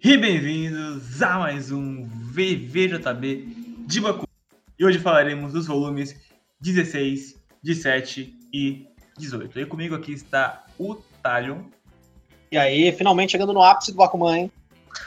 [0.00, 3.48] E bem-vindos a mais um VVJB
[3.84, 4.28] de Baku.
[4.78, 6.14] E hoje falaremos dos volumes
[6.60, 8.86] 16, 17 e
[9.18, 9.58] 18.
[9.58, 11.64] E comigo aqui está o Talion.
[12.52, 14.52] E aí, finalmente chegando no ápice do Bakuman, hein?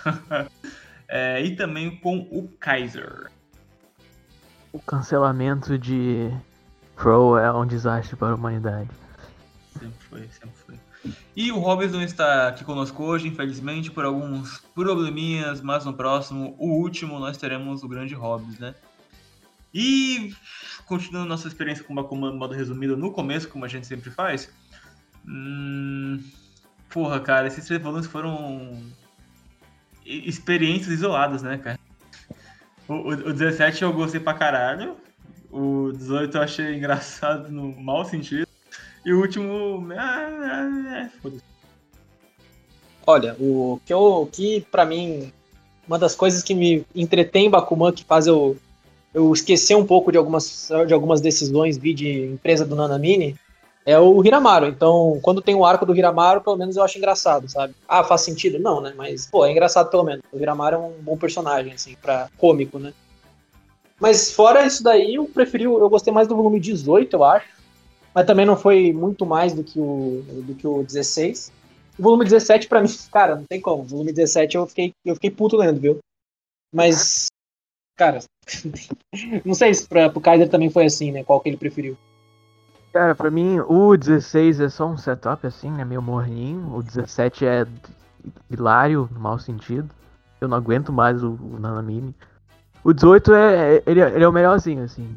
[1.08, 3.32] é, e também com o Kaiser.
[4.74, 6.30] O cancelamento de
[6.98, 8.90] Crow é um desastre para a humanidade.
[9.80, 10.80] Sempre foi, sempre foi.
[11.36, 11.60] E o
[11.92, 17.38] não está aqui conosco hoje, infelizmente, por alguns probleminhas, mas no próximo, o último, nós
[17.38, 18.76] teremos o grande Hobbes, né?
[19.74, 20.34] E
[20.86, 24.52] continuando nossa experiência com Bakuman modo resumido no começo, como a gente sempre faz.
[25.26, 26.22] Hum,
[26.90, 28.84] porra, cara, esses três volumes foram
[30.06, 31.80] experiências isoladas, né, cara?
[32.88, 34.98] O, o, o 17 eu gostei pra caralho.
[35.50, 38.51] O 18 eu achei engraçado no mau sentido.
[39.06, 39.88] E o último.
[39.98, 41.10] Ah, é,
[43.06, 45.32] Olha, o que, eu, que para mim,
[45.88, 48.56] uma das coisas que me entretém em Bakuman, que faz eu,
[49.14, 53.36] eu esquecer um pouco de algumas, de algumas decisões, vi de empresa do Nanamini,
[53.84, 54.68] é o Hiramaru.
[54.68, 57.74] Então, quando tem o arco do Hiramaru, pelo menos eu acho engraçado, sabe?
[57.88, 58.60] Ah, faz sentido?
[58.60, 58.94] Não, né?
[58.96, 60.24] Mas, pô, é engraçado pelo menos.
[60.32, 62.94] O Hiramaru é um bom personagem, assim, pra cômico, né?
[64.00, 67.61] Mas fora isso daí, eu preferi, eu gostei mais do volume 18, eu acho
[68.14, 71.52] mas também não foi muito mais do que o, do que o 16.
[71.98, 73.84] O volume 17, pra mim, cara, não tem como.
[73.84, 76.00] O volume 17 eu fiquei, eu fiquei puto lendo, viu?
[76.74, 77.28] Mas,
[77.98, 78.20] cara,
[79.46, 81.24] não sei se pra, pro Kaiser também foi assim, né?
[81.24, 81.98] Qual que ele preferiu.
[82.94, 85.86] Cara, pra mim, o 16 é só um setup, assim, né?
[85.86, 86.76] Meio morninho.
[86.76, 87.66] O 17 é
[88.50, 89.90] hilário, no mau sentido.
[90.42, 92.14] Eu não aguento mais o, o Nanamini.
[92.84, 93.84] O 18 é, é.
[93.86, 95.08] Ele, ele é o melhorzinho, assim.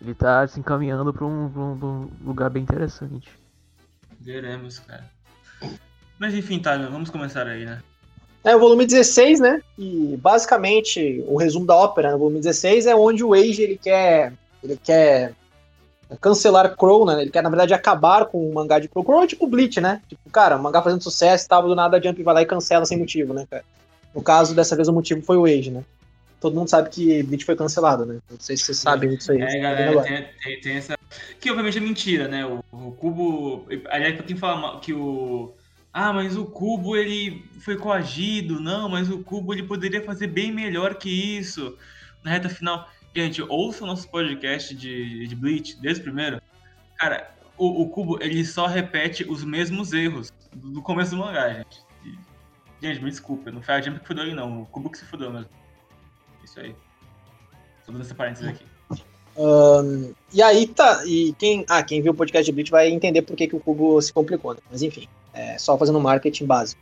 [0.00, 3.28] Ele tá se encaminhando pra um, pra um, pra um lugar bem interessante.
[4.20, 5.04] Veremos, cara.
[6.18, 7.82] Mas enfim, tá, vamos começar aí, né?
[8.44, 9.60] É o volume 16, né?
[9.76, 12.18] E basicamente o resumo da ópera, no né?
[12.18, 14.32] volume 16 é onde o Age ele quer
[14.62, 15.34] ele quer
[16.20, 17.22] cancelar Crow, né?
[17.22, 19.04] Ele quer na verdade acabar com o mangá de Crow.
[19.04, 20.00] Crow é tipo Bleach, né?
[20.08, 22.86] Tipo, cara, o mangá fazendo sucesso, tava do nada a Jump vai lá e cancela
[22.86, 23.64] sem motivo, né, cara?
[24.14, 25.84] No caso dessa vez o motivo foi o Age, né?
[26.40, 28.20] Todo mundo sabe que Bleach foi cancelado, né?
[28.30, 29.40] Não sei se vocês sabem disso aí.
[29.40, 30.98] É, galera, tem, tem, tem, essa.
[31.40, 32.46] Que obviamente é mentira, né?
[32.46, 33.66] O, o Cubo.
[33.88, 35.52] Aliás, pra quem fala que o.
[35.92, 38.60] Ah, mas o Cubo ele foi coagido.
[38.60, 41.76] Não, mas o Cubo ele poderia fazer bem melhor que isso.
[42.22, 42.88] Na reta final.
[43.14, 46.40] Gente, ouça o nosso podcast de, de Bleach, desde o primeiro.
[46.96, 51.82] Cara, o, o Cubo ele só repete os mesmos erros do começo do mangá, gente.
[52.80, 54.62] Gente, me desculpa, não foi a Jump que fudeu ele, não.
[54.62, 55.48] O Cubo que se fudeu mesmo.
[56.58, 56.74] Isso aí.
[57.84, 58.64] Só dando essa parênteses aqui.
[59.36, 61.04] Um, e aí tá.
[61.06, 63.60] E quem, ah, quem viu o podcast de Bleach vai entender por que, que o
[63.60, 64.60] cubo se complicou, né?
[64.70, 66.80] Mas enfim, é só fazendo marketing básico.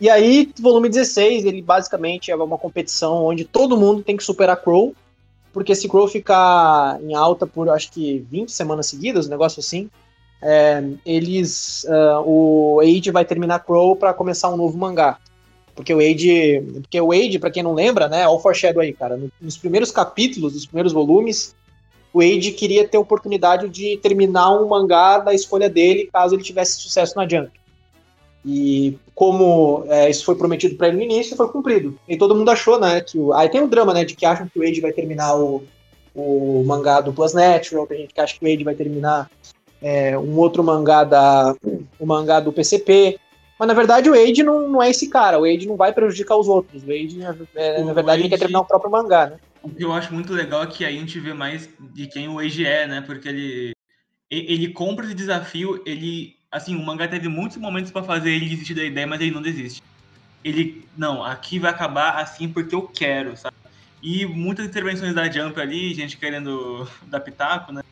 [0.00, 4.60] E aí, volume 16, ele basicamente é uma competição onde todo mundo tem que superar
[4.60, 4.94] Crow.
[5.52, 9.88] Porque se Crow ficar em alta por acho que 20 semanas seguidas, um negócio assim,
[10.42, 11.84] é, eles.
[11.84, 15.18] Uh, o Age vai terminar Crow para começar um novo mangá.
[15.74, 18.92] Porque o Wade, porque o Wade, para quem não lembra, né, olha o foreshadow aí,
[18.92, 21.54] cara, nos primeiros capítulos, nos primeiros volumes,
[22.12, 26.44] o Wade queria ter a oportunidade de terminar um mangá da escolha dele, caso ele
[26.44, 27.50] tivesse sucesso na Jump.
[28.46, 31.98] E como é, isso foi prometido para ele no início, foi cumprido.
[32.08, 33.32] E todo mundo achou, né, que o...
[33.32, 35.64] aí tem um drama, né, de que acham que o Wade vai terminar o,
[36.14, 39.28] o mangá do Plus Natural, tem gente que acha que o Wade vai terminar
[39.82, 41.54] é, um outro mangá da
[41.98, 43.18] o mangá do PCP.
[43.58, 46.36] Mas na verdade o Age não, não é esse cara, o Age não vai prejudicar
[46.36, 46.82] os outros.
[46.82, 47.18] O Age,
[47.54, 49.36] é, o na verdade, ele quer terminar o próprio mangá, né?
[49.62, 52.28] O que eu acho muito legal é que aí a gente vê mais de quem
[52.28, 53.00] o Age é, né?
[53.00, 53.72] Porque ele,
[54.30, 56.36] ele compra esse desafio, ele.
[56.50, 59.42] Assim, o mangá teve muitos momentos para fazer ele desistir da ideia, mas ele não
[59.42, 59.82] desiste.
[60.44, 63.56] Ele, não, aqui vai acabar assim porque eu quero, sabe?
[64.02, 67.82] E muitas intervenções da Jump ali, gente querendo dar pitaco, né?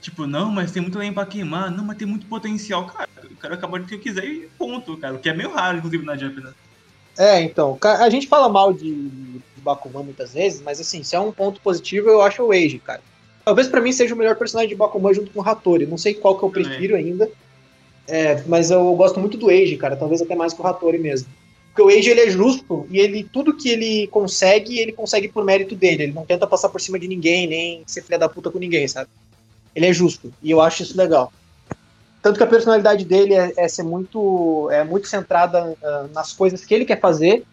[0.00, 1.70] Tipo, não, mas tem muito lenha pra queimar.
[1.70, 2.86] Não, mas tem muito potencial.
[2.86, 5.14] Cara, o cara acaba de que eu quiser e ponto, cara.
[5.14, 6.52] O que é meio raro, inclusive, na Jump, né?
[7.18, 11.32] É, então, a gente fala mal de, Bakuman muitas vezes, mas assim, se é um
[11.32, 13.00] ponto positivo, eu acho o Age, cara.
[13.44, 15.86] Talvez para mim seja o melhor personagem de Bakuman junto com o Hattori.
[15.86, 17.12] Não sei qual que eu prefiro Também.
[17.12, 17.30] ainda.
[18.06, 19.96] É, mas eu gosto muito do Age, cara.
[19.96, 21.28] Talvez até mais que o Hattori mesmo.
[21.68, 25.44] Porque o Age ele é justo e ele tudo que ele consegue, ele consegue por
[25.44, 26.04] mérito dele.
[26.04, 28.86] Ele não tenta passar por cima de ninguém, nem ser filha da puta com ninguém,
[28.86, 29.08] sabe?
[29.74, 30.32] Ele é justo.
[30.42, 31.32] E eu acho isso legal.
[32.22, 36.64] Tanto que a personalidade dele é, é ser muito, é muito centrada uh, nas coisas
[36.64, 37.44] que ele quer fazer,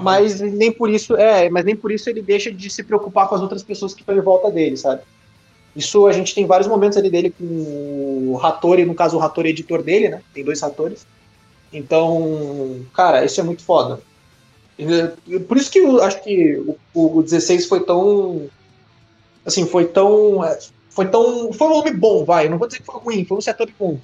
[0.00, 3.34] mas nem por isso é, mas nem por isso ele deixa de se preocupar com
[3.34, 5.02] as outras pessoas que estão em volta dele, sabe?
[5.74, 9.48] Isso a gente tem vários momentos ali dele com o Hattori, no caso o Hattori
[9.48, 10.22] é editor dele, né?
[10.32, 11.06] Tem dois Hattoris.
[11.70, 14.00] Então, cara, isso é muito foda.
[15.46, 16.56] Por isso que eu acho que
[16.94, 18.48] o, o 16 foi tão.
[19.44, 20.40] Assim, foi tão.
[20.96, 21.52] Foi tão.
[21.52, 22.48] Foi um volume bom, vai.
[22.48, 23.98] Não vou dizer que foi ruim, foi um setup bom.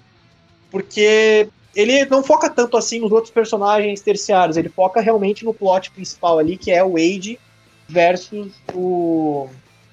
[0.71, 5.91] Porque ele não foca tanto assim nos outros personagens terciários, ele foca realmente no plot
[5.91, 7.41] principal ali, que é o Wade
[7.89, 9.49] versus o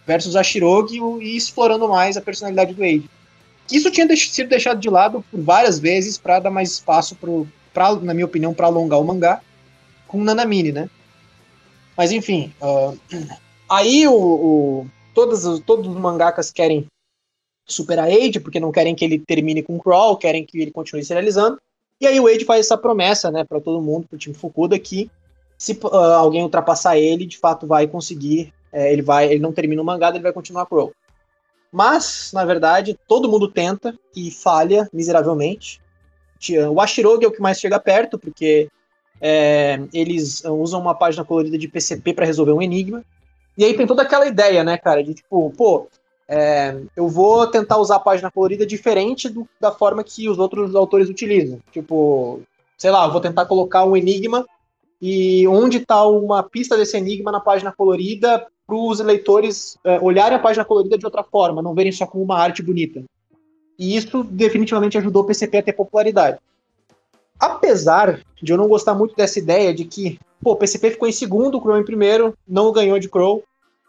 [0.06, 3.10] versus a Shirogi e explorando mais a personalidade do Wade.
[3.72, 7.96] Isso tinha sido deixado de lado por várias vezes para dar mais espaço pro, pra,
[7.96, 9.42] na minha opinião, para alongar o mangá
[10.08, 10.90] com Nanamine, né?
[11.96, 12.98] Mas enfim, uh,
[13.70, 14.88] aí o, o,
[15.20, 16.88] todos, todos os mangakas querem
[17.66, 21.04] superar Age, porque não querem que ele termine com o Crawl, querem que ele continue
[21.04, 21.60] se realizando.
[22.00, 25.12] E aí o Age faz essa promessa, né, para todo mundo, pro time Fukuda, que
[25.58, 29.82] se uh, alguém ultrapassar ele, de fato vai conseguir, é, ele vai, ele não termina
[29.82, 30.94] o mangá, ele vai continuar Crawl.
[31.72, 35.82] Mas, na verdade, todo mundo tenta e falha miseravelmente.
[36.72, 38.70] O Ashirogi é o que mais chega perto, porque
[39.20, 43.04] é, eles usam uma página colorida de PCP para resolver um enigma.
[43.60, 45.90] E aí tem toda aquela ideia, né, cara, de tipo, pô,
[46.30, 50.74] é, eu vou tentar usar a página colorida diferente do, da forma que os outros
[50.76, 51.60] autores utilizam.
[51.70, 52.40] Tipo,
[52.78, 54.46] sei lá, eu vou tentar colocar um enigma
[55.02, 60.38] e onde está uma pista desse enigma na página colorida para os leitores é, olharem
[60.38, 63.04] a página colorida de outra forma, não verem só como uma arte bonita.
[63.78, 66.40] E isso definitivamente ajudou o PCP a ter popularidade.
[67.38, 71.12] Apesar de eu não gostar muito dessa ideia de que, pô, o PCP ficou em
[71.12, 73.44] segundo, o Crow em primeiro, não ganhou de Crow,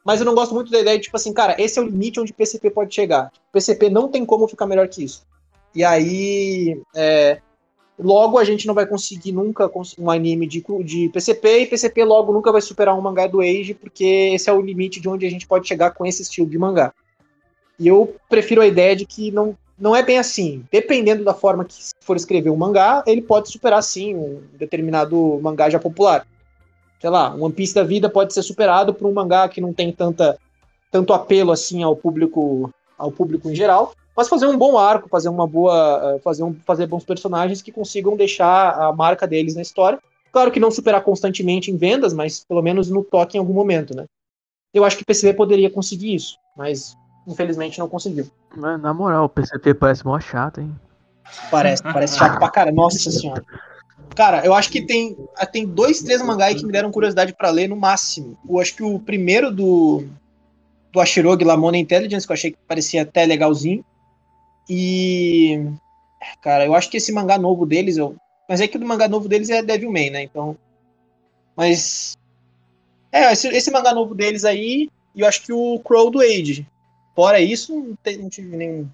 [0.04, 2.20] mas eu não gosto muito da ideia de, tipo assim, cara, esse é o limite
[2.20, 3.30] onde o PCP pode chegar.
[3.48, 5.26] O PCP não tem como ficar melhor que isso.
[5.74, 7.40] E aí, é,
[7.98, 12.32] logo a gente não vai conseguir nunca um anime de, de PCP, e PCP logo
[12.32, 15.30] nunca vai superar um mangá do Age, porque esse é o limite de onde a
[15.30, 16.92] gente pode chegar com esse estilo de mangá.
[17.78, 20.64] E eu prefiro a ideia de que não, não é bem assim.
[20.70, 25.70] Dependendo da forma que for escrever um mangá, ele pode superar sim um determinado mangá
[25.70, 26.26] já popular.
[27.00, 29.90] Sei lá, One Piece da vida pode ser superado por um mangá que não tem
[29.90, 30.38] tanta,
[30.90, 35.30] tanto apelo assim ao público ao público em geral, mas fazer um bom arco, fazer
[35.30, 39.62] uma boa, eh, fazer, um, fazer bons personagens que consigam deixar a marca deles na
[39.62, 39.98] história.
[40.30, 43.96] Claro que não superar constantemente em vendas, mas pelo menos no toque em algum momento,
[43.96, 44.04] né?
[44.74, 46.94] Eu acho que o PCB poderia conseguir isso, mas
[47.26, 48.26] infelizmente não conseguiu.
[48.54, 50.78] Mas, na moral, o PCP parece mó chato, hein?
[51.50, 52.70] Parece, parece chato pra cara.
[52.70, 53.42] Nossa senhora.
[54.14, 57.50] Cara, eu acho que tem, ah, tem dois, três mangás que me deram curiosidade para
[57.50, 58.36] ler no máximo.
[58.48, 60.04] Eu acho que o primeiro do,
[60.92, 63.84] do Ashirogi Lamona Intelligence, que eu achei que parecia até legalzinho.
[64.68, 65.64] E.
[66.42, 68.16] Cara, eu acho que esse mangá novo deles, eu.
[68.48, 70.22] Mas é que o mangá novo deles é Devilman, né?
[70.22, 70.56] Então.
[71.56, 72.16] Mas.
[73.12, 76.66] É, esse, esse mangá novo deles aí, e eu acho que o Crow do Age.
[77.14, 78.88] Fora isso, não, tem, não tive nenhum.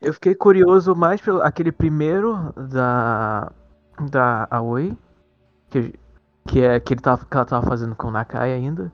[0.00, 3.50] Eu fiquei curioso mais pelo aquele primeiro da.
[4.10, 4.96] Da Aoi.
[5.70, 5.94] Que,
[6.46, 8.92] que é que, ele tava, que ela tava fazendo com o Nakai ainda.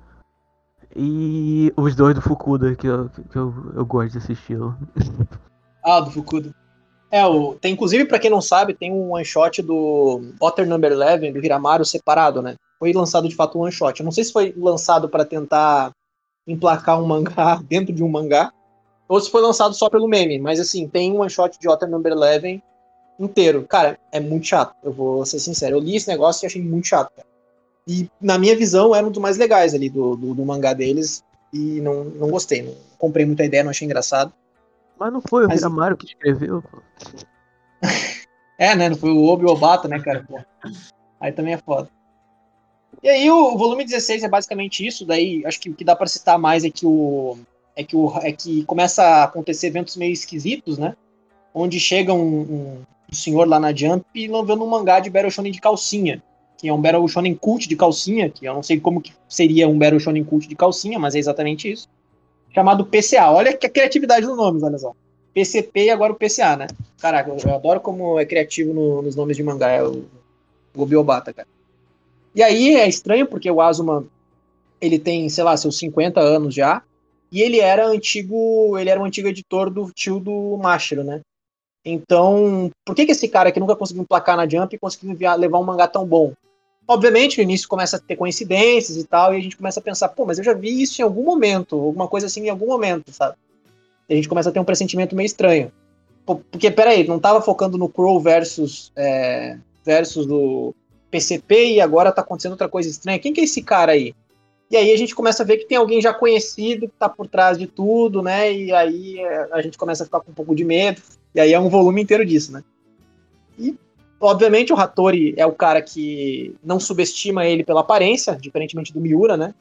[0.94, 4.76] E os dois do Fukuda, que eu, que eu, eu gosto desse estilo.
[5.82, 6.54] Ah, do Fukuda.
[7.10, 10.92] É, o, tem inclusive, para quem não sabe, tem um one shot do Otter Number
[10.92, 12.54] 11, do Hiramaru, separado, né?
[12.78, 13.98] Foi lançado de fato um one shot.
[13.98, 15.90] Eu não sei se foi lançado para tentar
[16.46, 18.52] emplacar um mangá dentro de um mangá,
[19.08, 21.88] ou se foi lançado só pelo meme, mas assim, tem um one shot de Otter
[21.88, 22.62] Number 11
[23.24, 23.64] inteiro.
[23.68, 25.76] Cara, é muito chato, eu vou ser sincero.
[25.76, 27.28] Eu li esse negócio e achei muito chato, cara.
[27.86, 31.24] E na minha visão era um dos mais legais ali do, do, do mangá deles,
[31.52, 34.32] e não, não gostei, não comprei muita ideia, não achei engraçado.
[34.98, 35.60] Mas não foi o Mas...
[35.60, 36.62] Hiramaru que escreveu,
[38.58, 38.88] é, né?
[38.88, 40.24] Não foi o Obi Obata, né, cara?
[40.28, 40.38] Pô.
[41.18, 41.88] Aí também é foda.
[43.02, 46.06] E aí o volume 16 é basicamente isso, daí acho que o que dá para
[46.06, 47.38] citar mais é que o
[47.74, 50.94] é que o é que começa a acontecer eventos meio esquisitos, né?
[51.54, 55.52] Onde chega um, um, um senhor lá na Jump lançando um mangá de Battle Shonen
[55.52, 56.22] de calcinha,
[56.56, 59.68] que é um Battle Shonen cult de calcinha, que eu não sei como que seria
[59.68, 61.88] um Battle Shonen cult de calcinha, mas é exatamente isso.
[62.54, 63.30] Chamado PCA.
[63.30, 64.92] Olha que a criatividade dos nomes, olha só.
[65.32, 66.66] PCP e agora o PCA, né?
[67.00, 70.04] Caraca, eu adoro como é criativo no, nos nomes de mangá, é o
[70.74, 71.48] Gobiobata, cara.
[72.34, 74.04] E aí é estranho porque o Azuma
[74.80, 76.82] ele tem, sei lá, seus 50 anos já,
[77.30, 81.20] e ele era antigo, ele era um antigo editor do tio do Mashiro, né?
[81.84, 85.64] Então, por que, que esse cara que nunca conseguiu emplacar na Jump conseguiu levar um
[85.64, 86.32] mangá tão bom?
[86.86, 90.08] Obviamente, no início começa a ter coincidências e tal, e a gente começa a pensar,
[90.08, 93.12] pô, mas eu já vi isso em algum momento, alguma coisa assim em algum momento,
[93.12, 93.36] sabe?
[94.08, 95.72] E a gente começa a ter um pressentimento meio estranho.
[96.26, 100.74] Porque, peraí, não tava focando no Crow versus, é, versus do,
[101.10, 103.18] PCP e agora tá acontecendo outra coisa estranha.
[103.18, 104.14] Quem que é esse cara aí?
[104.70, 107.26] E aí a gente começa a ver que tem alguém já conhecido que tá por
[107.26, 108.52] trás de tudo, né?
[108.52, 111.02] E aí é, a gente começa a ficar com um pouco de medo.
[111.34, 112.62] E aí é um volume inteiro disso, né?
[113.58, 113.76] E
[114.20, 119.36] obviamente, o Hattori é o cara que não subestima ele pela aparência, diferentemente do Miura,
[119.36, 119.54] né?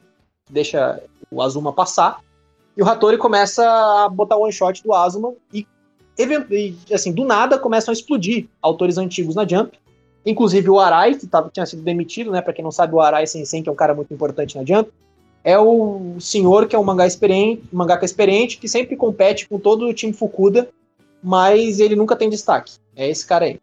[0.48, 1.00] Deixa
[1.30, 2.20] o Azuma passar.
[2.76, 5.66] E o Hattori começa a botar o one shot do Azuma e,
[6.92, 9.78] assim, do nada começam a explodir autores antigos na Jump.
[10.24, 12.42] Inclusive o Arai, que tava, tinha sido demitido, né?
[12.42, 14.90] Pra quem não sabe, o Arai Sensei, que é um cara muito importante na Jump,
[15.42, 19.58] é o senhor que é um mangá experiente, um mangaka experiente, que sempre compete com
[19.58, 20.68] todo o time Fukuda,
[21.22, 22.74] mas ele nunca tem destaque.
[22.96, 23.60] É esse cara aí.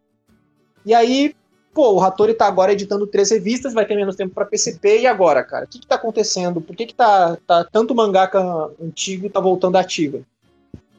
[0.84, 1.34] E aí,
[1.74, 5.06] pô, o Hattori tá agora editando três revistas, vai ter menos tempo para PCP, e
[5.06, 5.64] agora, cara?
[5.64, 6.60] O que que tá acontecendo?
[6.60, 8.40] Por que que tá, tá tanto mangaka
[8.82, 10.20] antigo tá voltando ativa?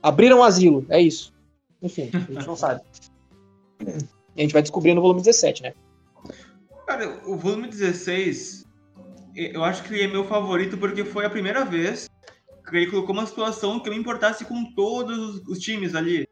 [0.01, 1.33] Abriram um asilo, é isso.
[1.81, 2.81] Enfim, a gente não sabe.
[3.81, 5.73] E a gente vai descobrir no volume 17, né?
[6.85, 8.65] Cara, o volume 16,
[9.35, 12.09] eu acho que ele é meu favorito porque foi a primeira vez
[12.69, 16.27] que ele colocou uma situação que eu me importasse com todos os times ali.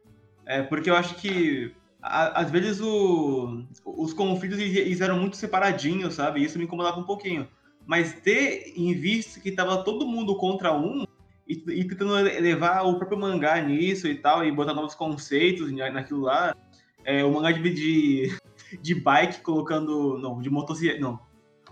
[0.47, 6.13] É, porque eu acho que a, às vezes o, os conflitos eles eram muito separadinhos,
[6.15, 6.41] sabe?
[6.41, 7.47] Isso me incomodava um pouquinho.
[7.85, 11.05] Mas ter em vista que tava todo mundo contra um
[11.47, 16.21] e, e tentando levar o próprio mangá nisso e tal, e botar novos conceitos naquilo
[16.21, 16.55] lá,
[17.03, 18.37] é, o mangá de, de,
[18.81, 20.17] de bike colocando.
[20.17, 20.99] Não, de motocicleta.
[20.99, 21.19] Não.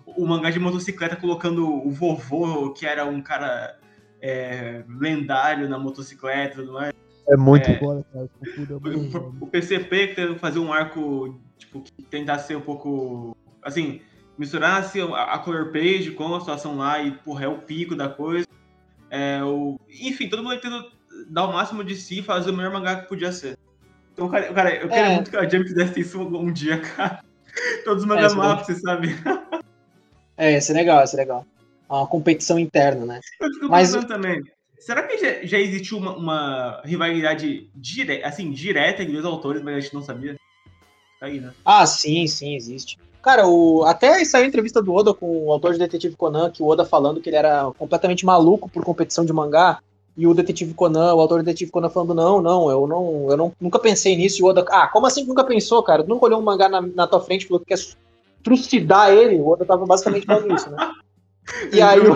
[0.06, 3.80] O mangá de motocicleta colocando o vovô, que era um cara
[4.22, 6.94] é, lendário na motocicleta e tudo mais.
[7.28, 7.80] É muito É.
[7.80, 8.30] bom, cara.
[8.44, 9.18] É.
[9.18, 13.36] O, o PCP tentando fazer um arco, tipo, que tentasse ser um pouco.
[13.64, 14.02] Assim,
[14.38, 18.08] misturasse a, a color page com a situação lá e, porra, é o pico da
[18.10, 18.48] coisa.
[19.10, 20.92] É, o, enfim, todo mundo tentando
[21.30, 23.58] dar o máximo de si e fazer o melhor mangá que podia ser.
[24.14, 25.16] Então, cara, cara eu quero É.
[25.16, 27.24] muito que a Jump fizesse isso um dia, cara.
[27.84, 29.16] Todos os É, mangás isso mapas, sabe?
[30.38, 31.46] É, esse é legal, esse é legal.
[31.90, 33.20] É uma competição interna, né?
[33.40, 34.44] Eu fico Mas- pensando também.
[34.80, 39.76] Será que já, já existiu uma, uma rivalidade dire, assim, direta entre dois autores, mas
[39.76, 40.36] a gente não sabia?
[41.20, 41.54] Tá aí, né?
[41.64, 42.98] Ah, sim, sim, existe.
[43.22, 43.84] Cara, o...
[43.86, 46.86] até saiu a entrevista do Oda com o autor de Detetive Conan, que o Oda
[46.86, 49.80] falando que ele era completamente maluco por competição de mangá,
[50.18, 53.38] e o Detetive Conan, o autor do Detetive Conan falando, não, não, eu não, eu
[53.38, 56.04] não, nunca pensei nisso, e o Oda, ah, como assim que nunca pensou, cara?
[56.04, 57.80] Tu nunca olhou um mangá na, na tua frente e falou que quer
[58.44, 59.38] trucidar ele?
[59.38, 60.78] O Oda tava basicamente falando isso, né?
[61.72, 62.16] E aí o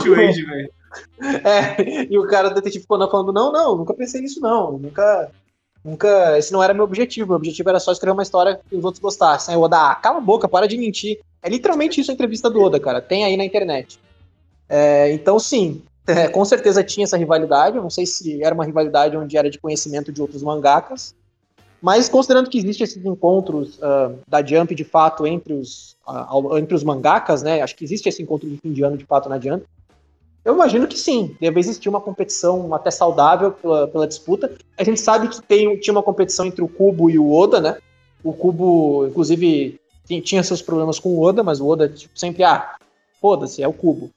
[1.20, 4.78] o, é, e o cara do Detetive Conan falando, não, não, nunca pensei nisso não,
[4.78, 5.32] nunca,
[5.84, 8.84] nunca, esse não era meu objetivo, meu objetivo era só escrever uma história que os
[8.84, 9.54] outros gostassem.
[9.54, 11.20] Aí o Oda, ah, cala a boca, para de mentir.
[11.42, 14.00] É literalmente isso a entrevista do Oda, cara, tem aí na internet.
[14.68, 18.66] É, então sim, é, com certeza tinha essa rivalidade, eu não sei se era uma
[18.66, 21.16] rivalidade onde era de conhecimento de outros mangakas,
[21.82, 26.76] mas considerando que existem esses encontros ah, da Jump de fato entre os, ao- entre
[26.76, 29.40] os mangakas, né, acho que existe esse encontro de fim de ano de fato na
[29.40, 29.64] Jump,
[30.46, 34.52] eu imagino que sim, deve existir uma competição até saudável pela, pela disputa.
[34.78, 37.78] A gente sabe que tem, tinha uma competição entre o Kubo e o Oda, né?
[38.24, 42.44] O Kubo, inclusive, ti- tinha seus problemas com o Oda, mas o Oda tipo, sempre,
[42.44, 42.76] ah,
[43.22, 44.10] foda-se, é o Kubo.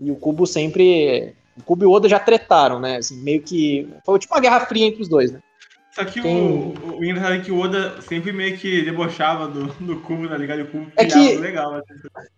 [0.00, 1.34] E o Kubo sempre.
[1.58, 2.98] O Kubo e o Oda já tretaram, né?
[2.98, 3.88] Assim, meio que.
[4.04, 5.40] Foi tipo uma guerra fria entre os dois, né?
[5.98, 9.64] Só que Tem- o, o engraçado é que o Oda sempre meio que debochava do,
[9.84, 10.60] do Cubo, tá ligado?
[10.60, 11.72] E o Cubo É que- legal.
[11.72, 11.82] né?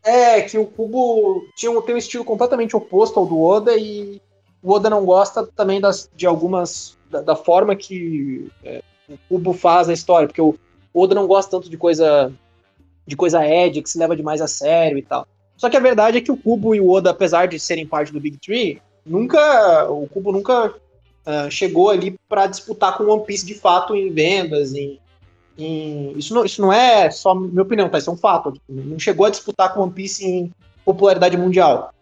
[0.02, 4.20] É, que o Kubo tinha tem um estilo completamente oposto ao do Oda e
[4.62, 6.96] o Oda não gosta também das, de algumas.
[7.10, 10.56] da, da forma que é, o Kubo faz a história, porque o
[10.94, 12.32] Oda não gosta tanto de coisa.
[13.06, 15.26] de coisa Ed, que se leva demais a sério e tal.
[15.56, 18.10] Só que a verdade é que o Kubo e o Oda, apesar de serem parte
[18.12, 19.86] do Big Tree, nunca.
[19.90, 20.72] O Kubo nunca
[21.26, 24.98] ah, chegou ali para disputar com One Piece de fato em vendas, em,
[25.58, 27.98] em- isso, não, isso não é só minha opinião, tá?
[27.98, 28.54] Isso é um fato.
[28.68, 30.52] Não chegou a disputar com One Piece em
[30.84, 31.92] popularidade mundial.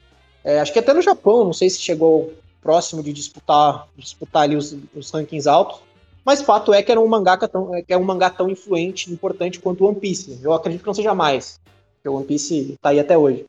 [0.44, 2.32] É, acho que até no Japão, não sei se chegou
[2.62, 5.80] próximo de disputar, disputar ali os, os rankings altos.
[6.24, 9.10] Mas fato é que era um mangaka tão, é que é um mangá tão influente,
[9.12, 10.38] importante quanto One Piece.
[10.42, 11.58] Eu acredito que não seja mais.
[11.94, 13.46] Porque o One Piece tá aí até hoje.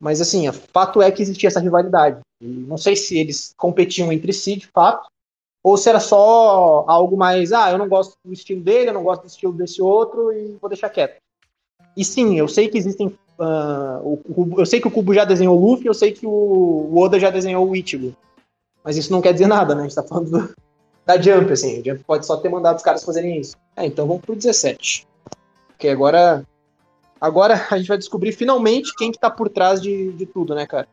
[0.00, 2.20] Mas assim, fato é que existia essa rivalidade.
[2.40, 5.08] E não sei se eles competiam entre si, de fato,
[5.62, 9.02] ou se era só algo mais, ah, eu não gosto do estilo dele, eu não
[9.02, 11.16] gosto do estilo desse outro e vou deixar quieto.
[11.96, 13.16] E sim, eu sei que existem.
[13.38, 14.20] ah, o,
[14.58, 17.18] eu sei que o Kubo já desenhou o Luffy, eu sei que o, o Oda
[17.18, 18.14] já desenhou o Ichigo.
[18.82, 19.80] Mas isso não quer dizer nada, né?
[19.82, 20.54] A gente tá falando do-
[21.06, 21.80] da Jump, assim.
[21.80, 23.56] A Jump pode só ter mandado os caras fazerem isso.
[23.76, 25.06] É, então vamos pro 17.
[25.68, 26.44] Porque agora.
[27.24, 30.66] Agora a gente vai descobrir finalmente quem que tá por trás de, de tudo, né,
[30.66, 30.86] cara?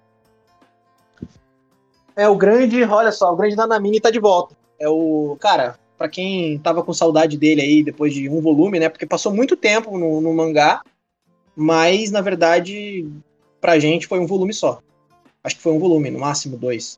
[2.15, 4.55] É o grande, olha só, o grande Nanamini tá de volta.
[4.79, 5.35] É o.
[5.41, 8.87] Cara, pra quem tava com saudade dele aí depois de um volume, né?
[8.87, 10.81] Porque passou muito tempo no, no mangá,
[11.53, 13.05] mas na verdade,
[13.59, 14.79] pra gente foi um volume só.
[15.43, 16.97] Acho que foi um volume, no máximo dois.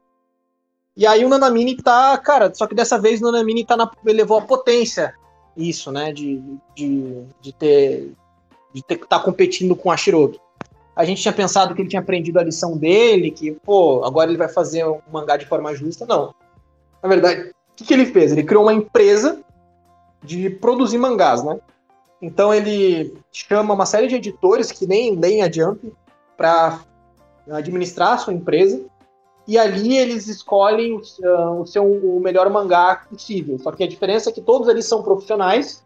[0.96, 4.18] E aí o Nanamini tá, cara, só que dessa vez o Nanamini tá na, ele
[4.18, 5.16] levou a potência
[5.58, 6.12] isso, né?
[6.12, 6.40] De,
[6.76, 8.12] de, de ter.
[8.74, 10.40] De estar tá competindo com a Shirogi.
[10.96, 14.38] A gente tinha pensado que ele tinha aprendido a lição dele, que, pô, agora ele
[14.38, 16.06] vai fazer um mangá de forma justa.
[16.06, 16.34] Não.
[17.02, 18.32] Na verdade, o que, que ele fez?
[18.32, 19.42] Ele criou uma empresa
[20.24, 21.60] de produzir mangás, né?
[22.22, 25.92] Então ele chama uma série de editores que nem leem a Jump
[26.38, 26.80] para
[27.52, 28.82] administrar a sua empresa
[29.46, 33.60] e ali eles escolhem uh, o seu o melhor mangá possível.
[33.60, 35.84] Só que a diferença é que todos eles são profissionais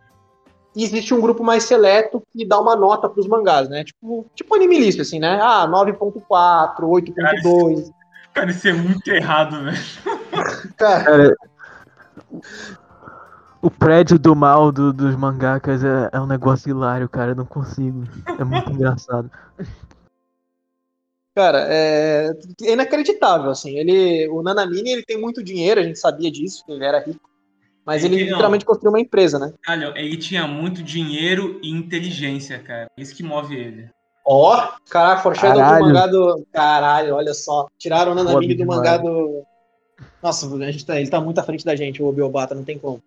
[0.77, 3.83] e existe um grupo mais seleto que dá uma nota para os mangás, né?
[3.83, 5.39] Tipo, tipo anime list, assim, né?
[5.41, 7.91] Ah, 9.4, 8.2.
[8.31, 10.73] Cara, isso é muito errado, velho.
[10.77, 11.35] Cara,
[13.59, 17.31] o prédio do mal do, dos mangakas é, é um negócio hilário, cara.
[17.31, 18.03] Eu não consigo.
[18.39, 19.31] É muito engraçado.
[21.33, 22.31] Cara, é,
[22.61, 23.79] é, inacreditável, assim.
[23.79, 27.27] Ele, o Nanamini, ele tem muito dinheiro, a gente sabia disso, ele era rico.
[27.87, 29.53] Mas ele, ele literalmente construiu uma empresa, né?
[29.65, 32.87] Olha, ele tinha muito dinheiro e inteligência, cara.
[32.97, 33.89] Isso que move ele.
[34.25, 36.45] Ó, oh, caraca, foreshadow do mangá do...
[36.51, 37.65] Caralho, olha só.
[37.77, 39.41] Tiraram o Nanamini do mangá do...
[40.21, 42.77] Nossa, a gente tá, ele tá muito à frente da gente, o Obiobata, não tem
[42.77, 43.01] como.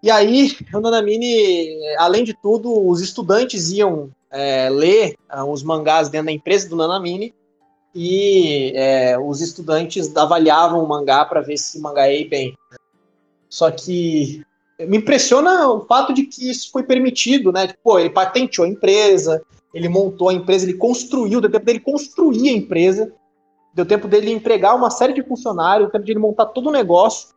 [0.00, 6.08] E aí, o Nanamini, além de tudo, os estudantes iam é, ler uh, os mangás
[6.08, 7.34] dentro da empresa do Nanamine
[7.92, 12.54] e é, os estudantes avaliavam o mangá para ver se o mangá ia bem.
[13.48, 14.42] Só que
[14.78, 17.66] me impressiona o fato de que isso foi permitido, né?
[17.66, 19.42] Tipo, pô, ele patenteou a empresa,
[19.74, 23.12] ele montou a empresa, ele construiu, deu tempo dele construir a empresa,
[23.74, 26.72] deu tempo dele empregar uma série de funcionários, deu tempo de ele montar todo o
[26.72, 27.28] negócio.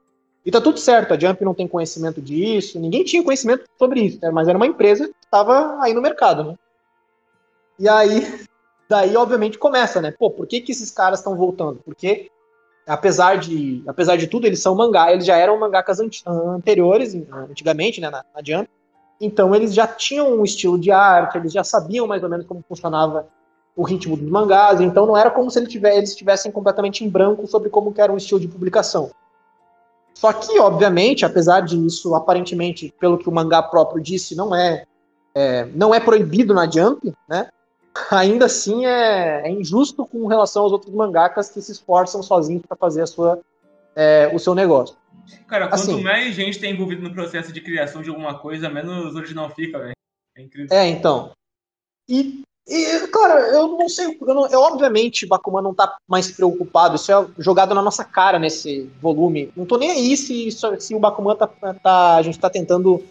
[0.45, 4.19] E tá tudo certo, a Jump não tem conhecimento disso, ninguém tinha conhecimento sobre isso,
[4.21, 4.31] né?
[4.31, 6.55] mas era uma empresa que estava aí no mercado, né?
[7.77, 8.45] E aí,
[8.89, 10.11] daí, obviamente, começa, né?
[10.11, 11.79] Pô, por que, que esses caras estão voltando?
[11.85, 12.31] Porque,
[12.91, 17.15] apesar de, apesar de tudo, eles são mangá, eles já eram mangakas anteriores,
[17.49, 18.69] antigamente, né, na, na Jump.
[19.19, 22.61] Então, eles já tinham um estilo de arte, eles já sabiam mais ou menos como
[22.67, 23.27] funcionava
[23.77, 27.69] o ritmo dos mangás, então não era como se eles estivessem completamente em branco sobre
[27.69, 29.11] como era um estilo de publicação.
[30.13, 34.83] Só que, obviamente, apesar disso, aparentemente, pelo que o mangá próprio disse, não é,
[35.33, 37.47] é não é proibido na Jump, né?
[38.09, 42.77] Ainda assim é, é, injusto com relação aos outros mangakas que se esforçam sozinhos para
[42.77, 43.39] fazer a sua,
[43.95, 44.95] é, o seu negócio.
[45.47, 49.15] Cara, quanto assim, mais gente tem envolvido no processo de criação de alguma coisa, menos
[49.15, 49.93] original fica, velho.
[50.35, 50.77] É incrível.
[50.77, 51.31] É, então.
[52.07, 54.17] E, e cara, eu não sei.
[54.19, 56.95] Eu, não, eu, obviamente, Bakuman não tá mais preocupado.
[56.95, 59.51] Isso é jogado na nossa cara nesse volume.
[59.55, 62.15] Não tô nem aí se, se o Bakuman tá, tá.
[62.15, 63.03] A gente tá tentando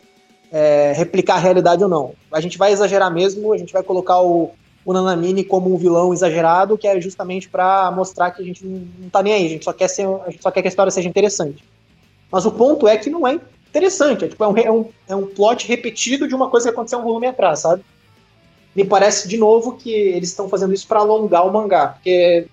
[0.51, 2.15] é, replicar a realidade ou não.
[2.33, 4.53] A gente vai exagerar mesmo, a gente vai colocar o,
[4.85, 9.11] o Nanamini como um vilão exagerado, que é justamente para mostrar que a gente não
[9.11, 10.91] tá nem aí, a gente só quer ser, a gente só quer que a história
[10.91, 11.63] seja interessante.
[12.31, 13.39] Mas o ponto é que não é
[13.69, 16.75] interessante, é, tipo, é, um, é, um, é um plot repetido de uma coisa que
[16.75, 17.85] aconteceu um volume atrás, sabe?
[18.75, 22.47] Me parece de novo que eles estão fazendo isso para alongar o mangá, porque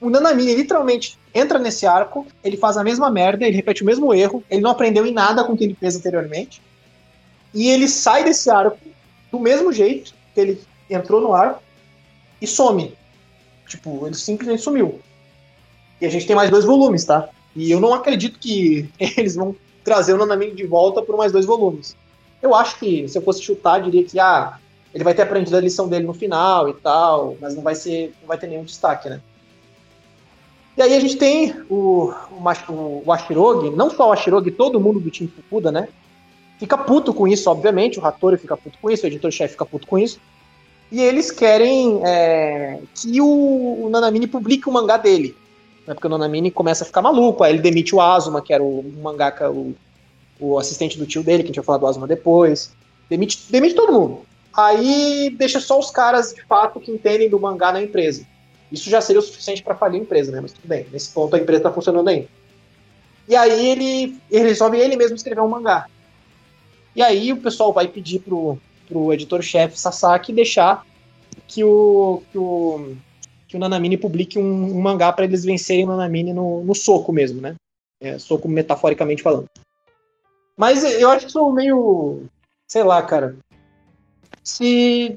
[0.00, 4.14] o Nanamini literalmente entra nesse arco, ele faz a mesma merda, ele repete o mesmo
[4.14, 6.62] erro, ele não aprendeu em nada com o que ele fez anteriormente,
[7.52, 8.78] e ele sai desse arco
[9.30, 10.60] do mesmo jeito que ele
[10.94, 11.60] entrou no ar
[12.40, 12.94] e some.
[13.66, 15.00] Tipo, ele simplesmente sumiu.
[16.00, 17.28] E a gente tem mais dois volumes, tá?
[17.54, 21.46] E eu não acredito que eles vão trazer o Nanami de volta por mais dois
[21.46, 21.96] volumes.
[22.42, 24.58] Eu acho que, se eu fosse chutar, diria que, ah,
[24.94, 28.14] ele vai ter aprendido a lição dele no final e tal, mas não vai ser,
[28.20, 29.20] não vai ter nenhum destaque, né?
[30.76, 35.00] E aí a gente tem o, o, o Ashirogi, não só o Ashirogi, todo mundo
[35.00, 35.88] do time Fukuda, né?
[36.58, 39.86] Fica puto com isso, obviamente, o Hattori fica puto com isso, o editor-chefe fica puto
[39.86, 40.20] com isso.
[40.90, 45.36] E eles querem é, que o, o, Nanamini publique o mangá dele.
[45.86, 48.62] Né, porque o Nanamini começa a ficar maluco, aí ele demite o Asuma, que era
[48.62, 49.74] o, o mangaka, o,
[50.38, 52.72] o assistente do tio dele, que a gente vai falar do Asuma depois.
[53.10, 54.20] Demite, demite todo mundo.
[54.56, 58.24] Aí deixa só os caras, de fato, que entendem do mangá na empresa.
[58.70, 60.40] Isso já seria o suficiente para falir a empresa, né?
[60.40, 62.28] Mas tudo bem, nesse ponto a empresa está funcionando ainda.
[63.28, 65.86] E aí ele, ele resolve ele mesmo escrever um mangá.
[66.94, 70.84] E aí o pessoal vai pedir pro, pro editor-chefe Sasaki deixar
[71.46, 72.96] que o, que o,
[73.48, 77.12] que o Nanamine publique um, um mangá para eles vencerem o Nanamine no, no soco
[77.12, 77.54] mesmo, né?
[78.00, 79.46] É, soco metaforicamente falando.
[80.56, 82.24] Mas eu acho isso meio.
[82.66, 83.36] Sei lá, cara.
[84.42, 85.14] Se.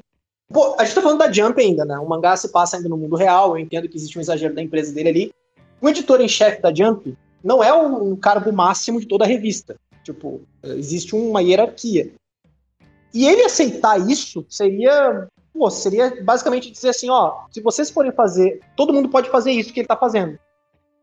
[0.52, 1.98] Pô, a gente tá falando da Jump ainda, né?
[1.98, 4.62] O mangá se passa ainda no mundo real, eu entendo que existe um exagero da
[4.62, 5.32] empresa dele ali.
[5.80, 9.76] O editor em chefe da Jump não é o cargo máximo de toda a revista.
[10.02, 12.10] Tipo, existe uma hierarquia.
[13.12, 18.60] E ele aceitar isso seria, pô, seria basicamente dizer assim, ó, se vocês forem fazer,
[18.76, 20.38] todo mundo pode fazer isso que ele está fazendo.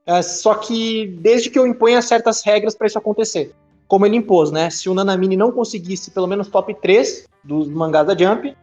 [0.06, 3.54] É, só que desde que eu imponha certas regras para isso acontecer.
[3.88, 4.70] como ele impôs, né?
[4.70, 8.56] Se o Nanamini não conseguisse pelo menos top 3 dos mangás da Jump,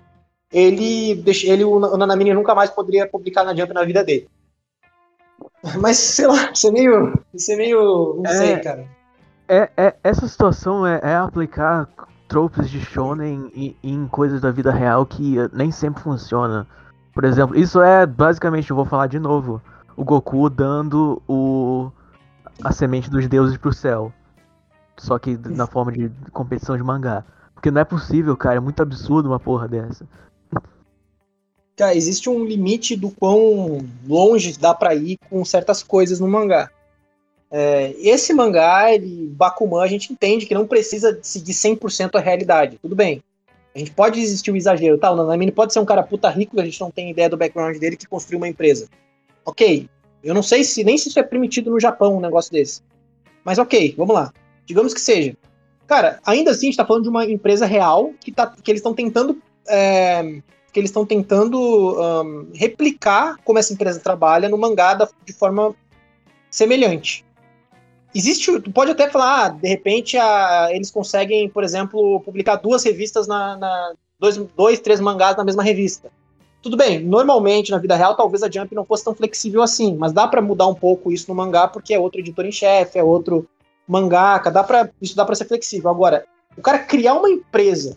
[0.53, 4.29] ele, ele o Nanamini nunca mais poderia publicar na Jump na vida dele.
[5.81, 7.25] Mas, sei lá, isso é meio.
[7.33, 8.21] Isso é meio.
[8.23, 8.87] Não é, sei, cara.
[9.49, 11.89] É, é, essa situação é, é aplicar
[12.35, 16.67] tropes de shonen em, em, coisas da vida real que nem sempre funciona.
[17.13, 19.63] Por exemplo, isso é basicamente, eu vou falar de novo,
[19.97, 21.93] o Goku dando o
[22.61, 24.13] a semente dos deuses pro céu.
[24.97, 27.25] Só que na forma de competição de mangá.
[27.55, 30.05] Porque não é possível, cara, é muito absurdo uma porra dessa.
[31.77, 36.69] Cara, existe um limite do quão longe dá para ir com certas coisas no mangá.
[37.57, 42.81] É, esse mangá, ele, Bakuman, a gente entende que não precisa seguir 100% a realidade.
[42.83, 43.23] Tudo bem.
[43.73, 45.13] A gente pode existir o exagero, tá?
[45.13, 47.79] O Nanamine pode ser um cara puta rico, a gente não tem ideia do background
[47.79, 48.89] dele, que construiu uma empresa.
[49.45, 49.89] Ok.
[50.21, 52.83] Eu não sei se nem se isso é permitido no Japão, um negócio desse.
[53.45, 54.33] Mas ok, vamos lá.
[54.67, 55.37] Digamos que seja.
[55.87, 58.81] Cara, ainda assim a gente tá falando de uma empresa real que, tá, que eles
[58.81, 60.41] estão tentando é,
[60.73, 61.61] que eles estão tentando
[62.01, 65.73] um, replicar como essa empresa trabalha no mangá da, de forma
[66.51, 67.25] semelhante.
[68.15, 72.85] Existe, tu pode até falar, ah, de repente a, eles conseguem, por exemplo, publicar duas
[72.85, 76.11] revistas na, na dois, dois, três mangás na mesma revista.
[76.63, 80.13] Tudo bem, normalmente na vida real talvez a Jump não fosse tão flexível assim, mas
[80.13, 83.03] dá para mudar um pouco isso no mangá porque é outro editor em chefe, é
[83.03, 83.47] outro
[83.87, 85.91] mangaka, dá para isso dá para ser flexível.
[85.91, 86.25] Agora,
[86.57, 87.97] o cara criar uma empresa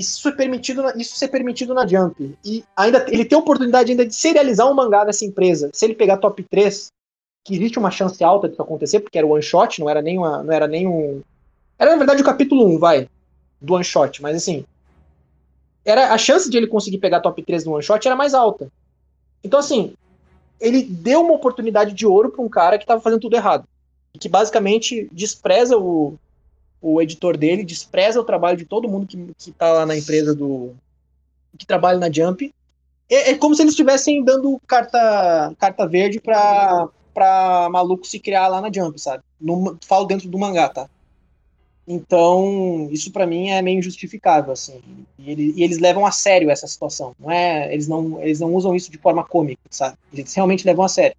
[0.00, 2.34] isso é permitido, isso ser permitido na Jump.
[2.42, 5.70] E ainda ele tem a oportunidade ainda de serializar um mangá nessa empresa.
[5.74, 6.90] Se ele pegar top 3,
[7.44, 10.42] que existe uma chance alta disso acontecer, porque era one shot, não era nem uma,
[10.42, 11.22] não era nem um
[11.78, 13.08] era na verdade o capítulo 1, vai,
[13.60, 14.64] do one shot, mas assim,
[15.84, 18.70] era a chance de ele conseguir pegar top 3 no one shot era mais alta.
[19.42, 19.94] Então assim,
[20.60, 23.66] ele deu uma oportunidade de ouro para um cara que estava fazendo tudo errado.
[24.18, 26.18] Que basicamente despreza o,
[26.82, 30.34] o editor dele despreza o trabalho de todo mundo que, que tá lá na empresa
[30.34, 30.74] do.
[31.56, 32.52] que trabalha na Jump.
[33.08, 36.88] É, é como se eles estivessem dando carta, carta verde pra,
[37.20, 39.22] pra maluco se criar lá na Jump, sabe?
[39.38, 40.88] No, falo dentro do mangá, tá?
[41.86, 44.80] Então, isso para mim é meio injustificável, assim.
[45.18, 47.14] E, ele, e, eles levam a sério essa situação.
[47.20, 49.98] Não é, eles, não, eles não usam isso de forma cômica, sabe?
[50.10, 51.16] Eles realmente levam a sério.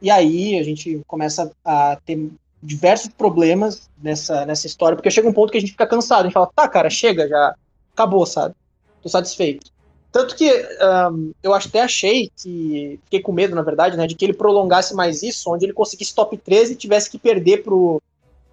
[0.00, 2.30] E aí a gente começa a ter
[2.62, 6.24] diversos problemas nessa, nessa história, porque chega um ponto que a gente fica cansado, a
[6.24, 7.54] gente fala, tá, cara, chega, já
[7.92, 8.54] acabou, sabe?
[9.02, 9.72] Tô satisfeito.
[10.10, 10.50] Tanto que
[11.10, 12.98] um, eu até achei que.
[13.04, 14.06] Fiquei com medo, na verdade, né?
[14.06, 17.62] De que ele prolongasse mais isso, onde ele conseguisse top 13 e tivesse que perder
[17.62, 18.00] pro,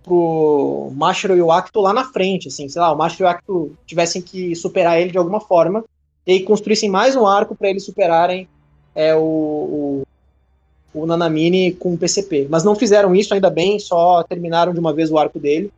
[0.04, 3.30] pro Mashiro e o Acto lá na frente, assim, sei lá, o Mashiro e o
[3.30, 5.84] Acto tivessem que superar ele de alguma forma
[6.26, 8.48] e construíssem mais um arco para eles superarem
[8.94, 10.04] é, o,
[10.94, 12.48] o, o Nanamine com o PCP.
[12.50, 15.72] Mas não fizeram isso, ainda bem, só terminaram de uma vez o arco dele.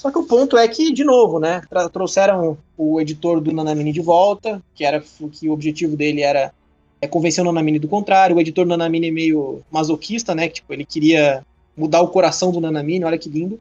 [0.00, 1.60] Só que o ponto é que, de novo, né,
[1.92, 6.54] trouxeram o editor do Nanamine de volta, que era que o objetivo dele era
[7.02, 8.34] é, convencer o Nanamine do contrário.
[8.34, 11.44] O editor do Nanamine é meio masoquista, né, tipo, ele queria
[11.76, 13.60] mudar o coração do Nanamine, olha que lindo.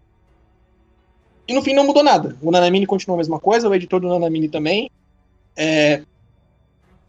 [1.46, 2.38] E no fim não mudou nada.
[2.42, 4.90] O Nanamine continuou a mesma coisa, o editor do Nanamine também.
[5.58, 6.04] É,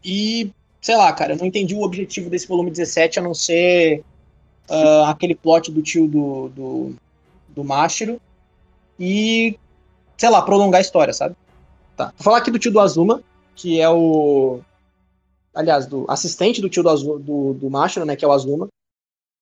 [0.03, 4.03] e sei lá, cara, eu não entendi o objetivo desse volume 17 a não ser
[4.69, 6.95] uh, aquele plot do tio do, do,
[7.47, 8.19] do Mashiro
[8.99, 9.57] e,
[10.17, 11.35] sei lá, prolongar a história, sabe?
[11.95, 12.13] Tá.
[12.17, 13.23] Vou falar aqui do tio do Azuma,
[13.55, 14.59] que é o.
[15.53, 18.67] Aliás, do assistente do tio do, do, do Mashiro, né, que é o Azuma.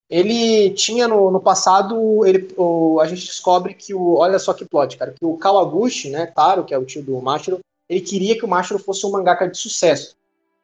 [0.10, 4.16] Ele tinha no, no passado, ele, o, a gente descobre que o.
[4.16, 7.22] Olha só que plot, cara, que o Kawaguchi, né, Taro, que é o tio do
[7.22, 10.18] Mashiro, ele queria que o Mashiro fosse um mangaka de sucesso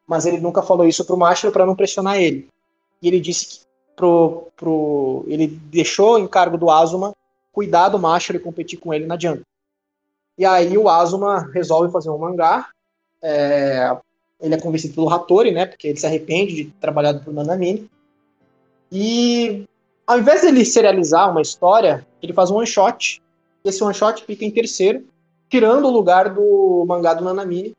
[0.07, 2.47] mas ele nunca falou isso pro Mashiro para não pressionar ele.
[3.01, 3.59] E ele disse que
[3.95, 7.13] pro, pro, ele deixou o encargo do Azuma
[7.55, 9.41] cuidar do Mashiro e competir com ele na Jump.
[10.37, 12.67] E aí o Azuma resolve fazer um mangá.
[13.23, 13.95] É,
[14.41, 15.65] ele é convencido pelo Hattori, né?
[15.65, 17.89] Porque ele se arrepende de ter trabalhado pro Nanamine.
[18.91, 19.63] E
[20.05, 23.23] ao invés dele serializar uma história, ele faz um one shot.
[23.63, 25.05] Esse one shot fica em terceiro,
[25.49, 27.73] tirando o lugar do mangá do Nanamine,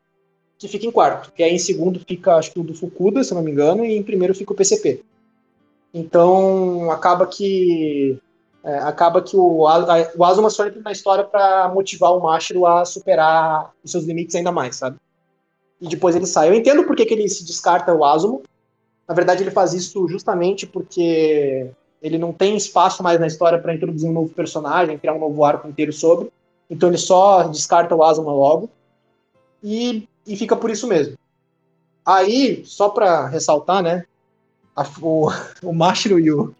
[0.57, 1.31] que fica em quarto.
[1.31, 3.95] Que aí em segundo fica, acho que o do Fukuda, se não me engano, e
[3.95, 5.03] em primeiro fica o PCP.
[5.93, 8.19] Então acaba que
[8.67, 12.83] é, acaba que o, o Azuma só entra na história para motivar o Mashiro a
[12.83, 14.97] superar os seus limites ainda mais, sabe?
[15.79, 16.49] E depois ele sai.
[16.49, 18.41] Eu entendo por que, que ele se descarta o Azuma.
[19.07, 23.73] Na verdade, ele faz isso justamente porque ele não tem espaço mais na história para
[23.73, 26.29] introduzir um novo personagem, criar um novo arco inteiro sobre.
[26.69, 28.69] Então ele só descarta o Azuma logo.
[29.63, 31.17] E e fica por isso mesmo.
[32.05, 34.05] Aí, só para ressaltar, né,
[34.75, 35.29] a, o,
[35.63, 36.53] o Mashiro e o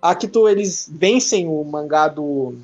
[0.00, 2.54] Akito, eles vencem o mangá do,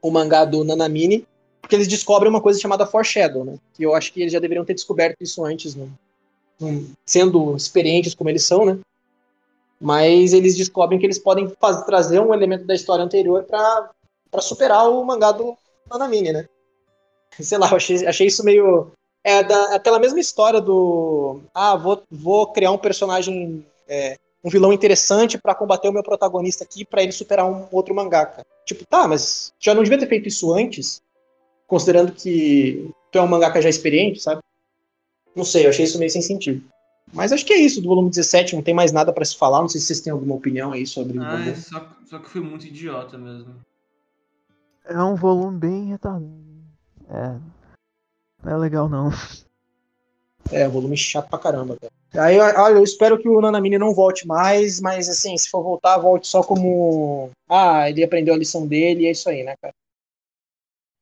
[0.00, 1.26] o mangá do Nanamine,
[1.60, 3.58] porque eles descobrem uma coisa chamada foreshadow, né?
[3.74, 5.88] Que eu acho que eles já deveriam ter descoberto isso antes, né?
[7.04, 8.78] sendo experientes como eles são, né?
[9.80, 14.88] Mas eles descobrem que eles podem fazer, trazer um elemento da história anterior para superar
[14.88, 15.56] o mangá do
[15.90, 16.48] Nanamine, né?
[17.38, 18.90] Sei lá, eu achei, achei isso meio.
[19.22, 21.40] É da, aquela mesma história do.
[21.52, 23.66] Ah, vou, vou criar um personagem.
[23.86, 24.16] É,
[24.46, 28.46] um vilão interessante para combater o meu protagonista aqui para ele superar um outro mangaka.
[28.64, 31.02] Tipo, tá, mas já não devia ter feito isso antes?
[31.66, 34.40] considerando que tu é um mangaka já experiente, sabe?
[35.34, 36.64] Não sei, eu achei isso meio sem sentido.
[37.12, 39.60] Mas acho que é isso do volume 17, não tem mais nada para se falar.
[39.60, 41.50] Não sei se vocês têm alguma opinião aí sobre ah, o volume.
[41.50, 43.54] É só, só que foi muito idiota mesmo.
[44.84, 46.26] É um volume bem retardado.
[47.08, 47.36] É.
[48.42, 49.10] Não é legal não.
[50.52, 51.92] É, volume chato pra caramba, cara.
[52.26, 55.98] Aí, olha, eu espero que o Nanamine não volte mais, mas assim, se for voltar,
[55.98, 57.30] volte só como.
[57.48, 59.74] Ah, ele aprendeu a lição dele e é isso aí, né, cara?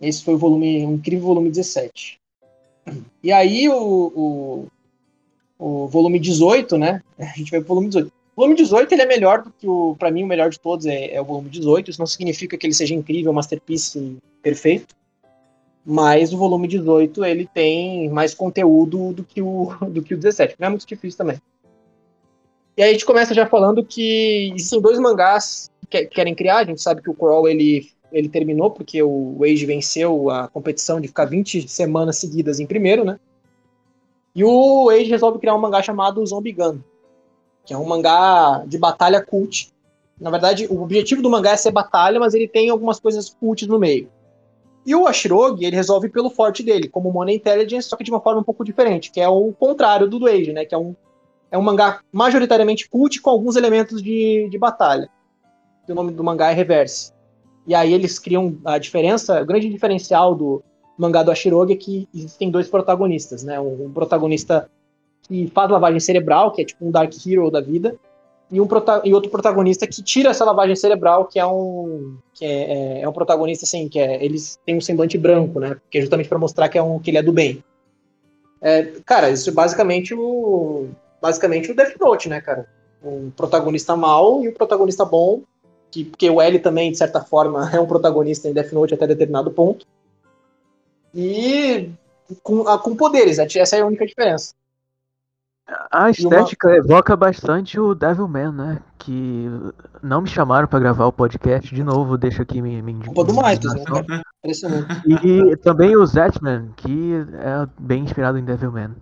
[0.00, 2.18] Esse foi o volume, um incrível volume 17.
[3.22, 4.66] E aí o, o,
[5.58, 7.00] o, volume 18, né?
[7.18, 8.08] A gente vai pro volume 18.
[8.08, 9.94] O volume 18 ele é melhor do que o.
[9.96, 11.90] Para mim, o melhor de todos é, é, o volume 18.
[11.90, 14.94] Isso não significa que ele seja incrível, masterpiece perfeito.
[15.84, 20.56] Mas o volume 18 ele tem mais conteúdo do que o, do que o 17.
[20.58, 21.40] Não é muito difícil também.
[22.76, 26.58] E aí a gente começa já falando que existem dois mangás que querem criar.
[26.58, 31.00] A gente sabe que o Crawl ele ele terminou porque o Wade venceu a competição
[31.00, 33.18] de ficar 20 semanas seguidas em primeiro, né?
[34.34, 36.78] E o Wade resolve criar um mangá chamado Zombie Gun,
[37.64, 39.72] que é um mangá de batalha cult.
[40.20, 43.66] Na verdade, o objetivo do mangá é ser batalha, mas ele tem algumas coisas cult
[43.66, 44.08] no meio.
[44.86, 48.20] E o Ashirogi, ele resolve pelo forte dele, como Money Intelligence, só que de uma
[48.20, 50.64] forma um pouco diferente, que é o contrário do Wade, né?
[50.64, 50.94] Que é um,
[51.50, 55.08] é um mangá majoritariamente cult com alguns elementos de, de batalha.
[55.88, 57.12] o nome do mangá é Reverse.
[57.66, 60.62] E aí eles criam a diferença, o grande diferencial do
[60.98, 63.58] mangá do Ashirogi é que existem dois protagonistas, né?
[63.58, 64.70] Um, protagonista
[65.26, 67.96] que faz lavagem cerebral, que é tipo um Dark Hero da vida,
[68.50, 68.68] e, um
[69.04, 73.08] e outro protagonista que tira essa lavagem cerebral, que é um que é, é, é
[73.08, 75.76] um protagonista assim, que é eles têm um semblante branco, né?
[75.90, 77.64] Que é justamente para mostrar que é um que ele é do bem.
[78.60, 80.88] É, cara, isso é basicamente o
[81.20, 82.68] basicamente o Death Note, né, cara?
[83.02, 85.42] Um protagonista mal e um protagonista bom
[85.90, 89.06] que, porque o L também, de certa forma, é um protagonista em Death Note até
[89.06, 89.86] determinado ponto.
[91.14, 91.90] E
[92.42, 93.46] com, com poderes, né?
[93.54, 94.54] essa é a única diferença.
[95.90, 96.76] A estética uma...
[96.76, 98.82] evoca bastante o Devilman, né?
[98.98, 99.48] Que
[100.02, 103.34] não me chamaram para gravar o podcast de novo, deixa aqui me, me Culpa do
[103.34, 103.82] Maitos, né?
[105.22, 108.94] E também o Zetman, que é bem inspirado em Devilman.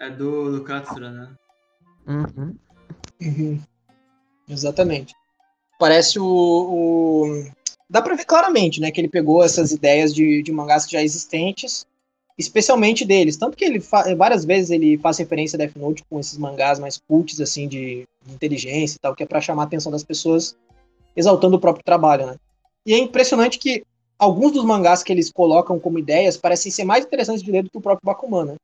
[0.00, 1.28] É do, do Katsura, né?
[2.06, 2.54] Uhum.
[3.20, 3.60] Uhum.
[4.48, 5.14] Exatamente
[5.78, 7.44] parece o, o...
[7.88, 11.86] Dá pra ver claramente, né, que ele pegou essas ideias de, de mangás já existentes,
[12.38, 13.36] especialmente deles.
[13.36, 13.82] Tanto que ele
[14.16, 18.06] várias vezes ele faz referência a Death Note com esses mangás mais cults, assim, de,
[18.24, 20.56] de inteligência e tal, que é para chamar a atenção das pessoas,
[21.14, 22.36] exaltando o próprio trabalho, né.
[22.84, 23.84] E é impressionante que
[24.18, 27.70] alguns dos mangás que eles colocam como ideias parecem ser mais interessantes de ler do
[27.70, 28.54] que o próprio Bakuman, né.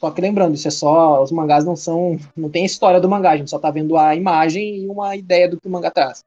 [0.00, 1.22] Só que lembrando, isso é só.
[1.22, 2.18] Os mangás não são.
[2.34, 5.14] Não tem a história do mangá, a gente só tá vendo a imagem e uma
[5.14, 6.24] ideia do que o mangá traz.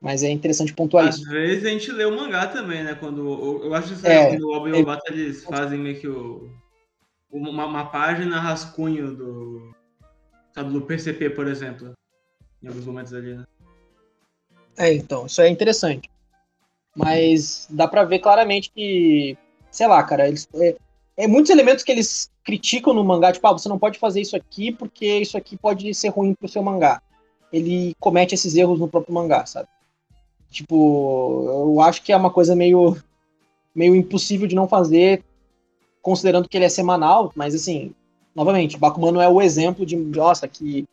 [0.00, 1.26] Mas é interessante pontuar Às isso.
[1.26, 2.94] Às vezes a gente lê o mangá também, né?
[2.94, 6.50] Quando, eu acho que é, no Oba e Obata eles fazem meio que o,
[7.30, 9.74] uma, uma página rascunho do.
[10.54, 11.92] Sabe, do PCP, por exemplo.
[12.62, 13.44] Em alguns momentos ali, né?
[14.76, 16.10] É, então, isso é interessante.
[16.94, 19.36] Mas dá pra ver claramente que,
[19.70, 20.76] sei lá, cara, eles, é,
[21.16, 24.36] é muitos elementos que eles criticam no mangá, tipo, ah, você não pode fazer isso
[24.36, 27.02] aqui porque isso aqui pode ser ruim pro seu mangá.
[27.52, 29.68] Ele comete esses erros no próprio mangá, sabe?
[30.50, 32.96] Tipo, eu acho que é uma coisa meio,
[33.74, 35.22] meio impossível de não fazer,
[36.00, 37.92] considerando que ele é semanal, mas assim,
[38.34, 40.84] novamente, Bakuman não é o exemplo de, nossa, que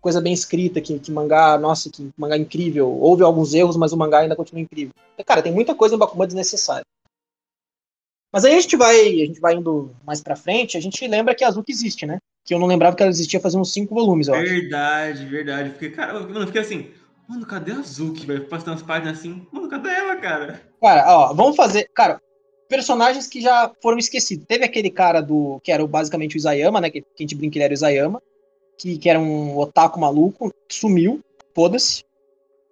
[0.00, 2.88] coisa bem escrita, que, que mangá, nossa, que mangá incrível.
[2.88, 4.92] Houve alguns erros, mas o mangá ainda continua incrível.
[5.24, 6.84] Cara, tem muita coisa em Bakuman desnecessária.
[8.32, 11.34] Mas aí a gente vai, a gente vai indo mais pra frente, a gente lembra
[11.34, 12.18] que a Azuki existe, né?
[12.44, 14.44] Que eu não lembrava que ela existia fazendo uns cinco volumes, eu acho.
[14.44, 15.70] Verdade, verdade.
[15.70, 16.90] Porque, cara, mano, fiquei assim,
[17.28, 18.46] Mano, cadê a Azuki, velho?
[18.46, 19.46] Passando as páginas assim.
[19.50, 20.62] Mano, cadê ela, cara?
[20.80, 21.88] Cara, ó, vamos fazer.
[21.94, 22.20] Cara,
[22.68, 24.44] personagens que já foram esquecidos.
[24.46, 25.60] Teve aquele cara do.
[25.62, 26.90] que era basicamente o Isayama, né?
[26.90, 28.22] Que, que a gente brinca que ele era o Isayama.
[28.76, 30.52] Que, que era um otaku maluco.
[30.68, 31.20] Sumiu.
[31.54, 32.04] Foda-se.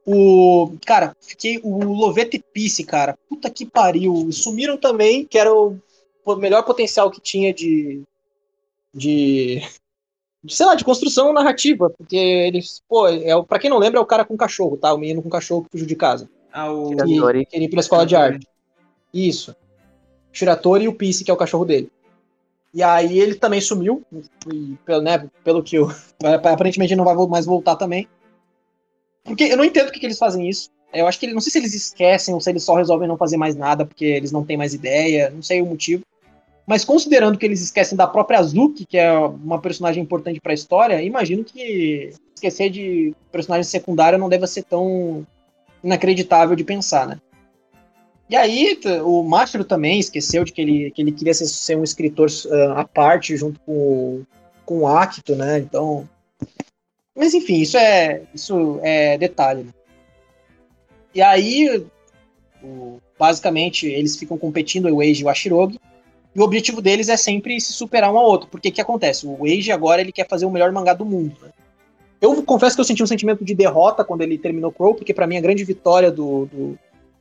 [0.04, 0.72] O.
[0.84, 1.60] Cara, fiquei.
[1.62, 3.18] O Lovete Piece, cara.
[3.28, 4.30] Puta que pariu.
[4.32, 5.78] Sumiram também, que era o,
[6.36, 7.54] melhor potencial que tinha.
[7.54, 8.02] De
[8.92, 9.62] de,
[10.48, 14.07] sei lá, de construção narrativa, porque eles, pô, é, pra quem não lembra, é o
[14.07, 14.92] cara com cachorro, tá?
[14.92, 16.29] O menino com cachorro que fugiu de casa.
[16.53, 16.96] Ah, o...
[16.96, 18.46] Que, que ir pra escola de arte.
[19.12, 19.55] Isso.
[20.33, 21.90] Shiratori e o Peace, que é o cachorro dele.
[22.72, 24.03] E aí ele também sumiu,
[24.53, 25.90] e, pelo, né, pelo que eu.
[26.22, 28.09] Aparentemente não vai mais voltar também.
[29.24, 30.70] Porque eu não entendo por que, que eles fazem isso.
[30.92, 33.37] Eu acho que não sei se eles esquecem ou se eles só resolvem não fazer
[33.37, 36.03] mais nada porque eles não têm mais ideia, não sei o motivo.
[36.70, 40.54] Mas considerando que eles esquecem da própria Azuki, que é uma personagem importante para a
[40.54, 45.26] história, imagino que esquecer de personagem secundário não deva ser tão
[45.83, 47.20] inacreditável de pensar, né?
[48.28, 51.83] E aí, o Mastro também esqueceu de que ele, que ele queria ser, ser um
[51.83, 54.22] escritor uh, à parte, junto com,
[54.64, 55.59] com o Acto, né?
[55.59, 56.09] Então.
[57.16, 59.64] Mas enfim, isso é, isso é detalhe.
[59.64, 59.72] Né?
[61.16, 61.85] E aí,
[62.62, 65.79] o, basicamente, eles ficam competindo, o Eiji e o Ashirogi,
[66.34, 68.48] e o objetivo deles é sempre se superar um ao outro.
[68.48, 69.26] Porque o que acontece?
[69.26, 71.36] O Eiji agora ele quer fazer o melhor mangá do mundo.
[71.42, 71.50] Né?
[72.20, 75.26] Eu confesso que eu senti um sentimento de derrota quando ele terminou Crow, porque para
[75.26, 76.78] mim a grande vitória do, do,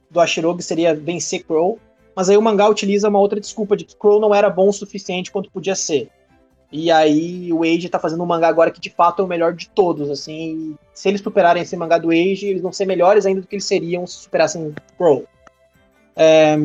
[0.10, 1.80] do Ashirogi seria vencer Crow.
[2.15, 4.74] Mas aí o mangá utiliza uma outra desculpa de que Crow não era bom o
[4.74, 6.10] suficiente quanto podia ser.
[6.72, 9.54] E aí o Age tá fazendo um mangá agora que de fato é o melhor
[9.54, 10.76] de todos, assim.
[10.93, 13.65] Se eles superarem esse mangá do Age, eles vão ser melhores ainda do que eles
[13.65, 15.26] seriam se superassem Crow.
[16.15, 16.56] É,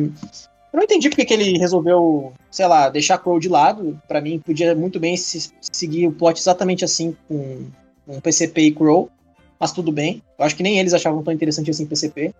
[0.75, 3.97] eu não entendi porque que ele resolveu, sei lá, deixar Crow de lado.
[4.09, 7.63] Para mim, podia muito bem se, seguir o plot exatamente assim com
[8.05, 9.09] um PCP e Crow,
[9.57, 10.21] mas tudo bem.
[10.37, 12.33] Eu acho que nem eles achavam tão interessante assim PCP.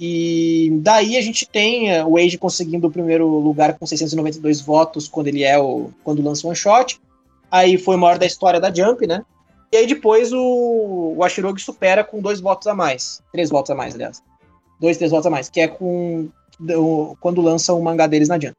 [0.00, 5.06] E daí a gente tem é, o Age conseguindo o primeiro lugar com 692 votos
[5.06, 7.00] quando ele é o quando lança o one shot.
[7.48, 9.24] Aí foi o maior da história da Jump, né?
[9.70, 13.22] E aí depois o, o Ashirogi supera com dois votos a mais.
[13.30, 14.20] Três votos a mais, aliás.
[14.80, 16.28] Dois, três votos a mais, que é com
[17.20, 18.56] quando lança o mangá deles na Jump.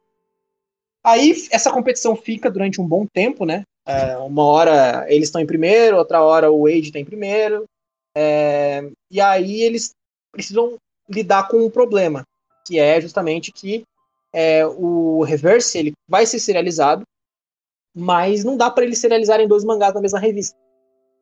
[1.04, 3.64] Aí essa competição fica durante um bom tempo, né?
[3.86, 7.66] É, uma hora eles estão em primeiro, outra hora o Wade está em primeiro.
[8.16, 9.92] É, e aí eles
[10.32, 10.78] precisam
[11.10, 12.24] lidar com um problema,
[12.66, 13.84] que é justamente que
[14.34, 17.04] é, o Reverse ele vai ser serializado,
[17.94, 20.58] mas não dá para eles serializarem dois mangás na mesma revista.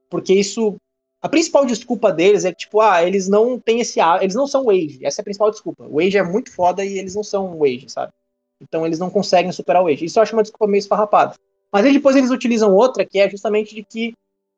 [0.09, 0.75] Porque isso.
[1.21, 3.99] A principal desculpa deles é que, tipo, ah, eles não têm esse.
[4.21, 4.99] Eles não são Wage.
[5.03, 5.83] Essa é a principal desculpa.
[5.83, 8.13] O Wage é muito foda e eles não são Wage, sabe?
[8.61, 10.05] Então eles não conseguem superar o Wage.
[10.05, 11.35] Isso eu acho uma desculpa meio esfarrapada.
[11.71, 14.13] Mas aí depois eles utilizam outra, que é justamente de que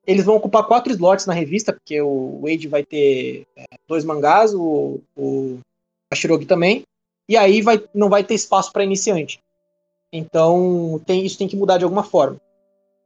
[0.06, 4.54] eles vão ocupar quatro slots na revista, porque o Wade vai ter é, dois mangás,
[4.54, 5.60] o, o
[6.12, 6.84] Ashirogi também,
[7.30, 9.40] e aí vai, não vai ter espaço para iniciante.
[10.12, 12.40] Então tem, isso tem que mudar de alguma forma.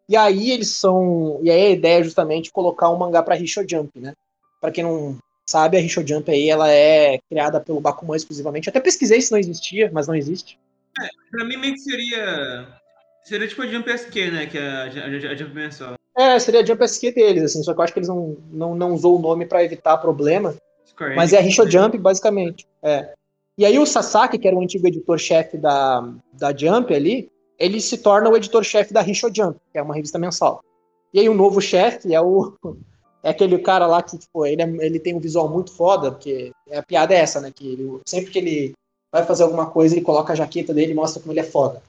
[0.07, 1.39] E aí eles são.
[1.41, 4.13] E aí a ideia é justamente colocar um mangá para Risho Jump, né?
[4.61, 8.69] Para quem não sabe, a Risho Jump aí ela é criada pelo Bakuman exclusivamente.
[8.69, 10.59] até pesquisei se não existia, mas não existe.
[10.99, 12.67] É, pra mim meio que seria
[13.25, 14.45] Seria tipo a Jump SQ, né?
[14.45, 15.95] Que é a, a, a Jump mensal.
[16.15, 18.75] É, seria a Jump SQ deles, assim, só que eu acho que eles não, não,
[18.75, 20.55] não usou o nome para evitar problema.
[20.85, 22.67] Square mas é a Risho Jump, basicamente.
[22.83, 23.13] É.
[23.57, 27.97] E aí o Sasaki, que era o antigo editor-chefe da, da Jump ali, ele se
[27.97, 30.61] torna o editor-chefe da Risho Jump, que é uma revista mensal.
[31.13, 32.53] E aí o novo chefe é o
[33.23, 36.51] é aquele cara lá que tipo, ele, é, ele tem um visual muito foda, porque
[36.71, 37.51] a piada é essa, né?
[37.53, 38.73] Que ele, sempre que ele
[39.11, 41.81] vai fazer alguma coisa, ele coloca a jaqueta dele e mostra como ele é foda.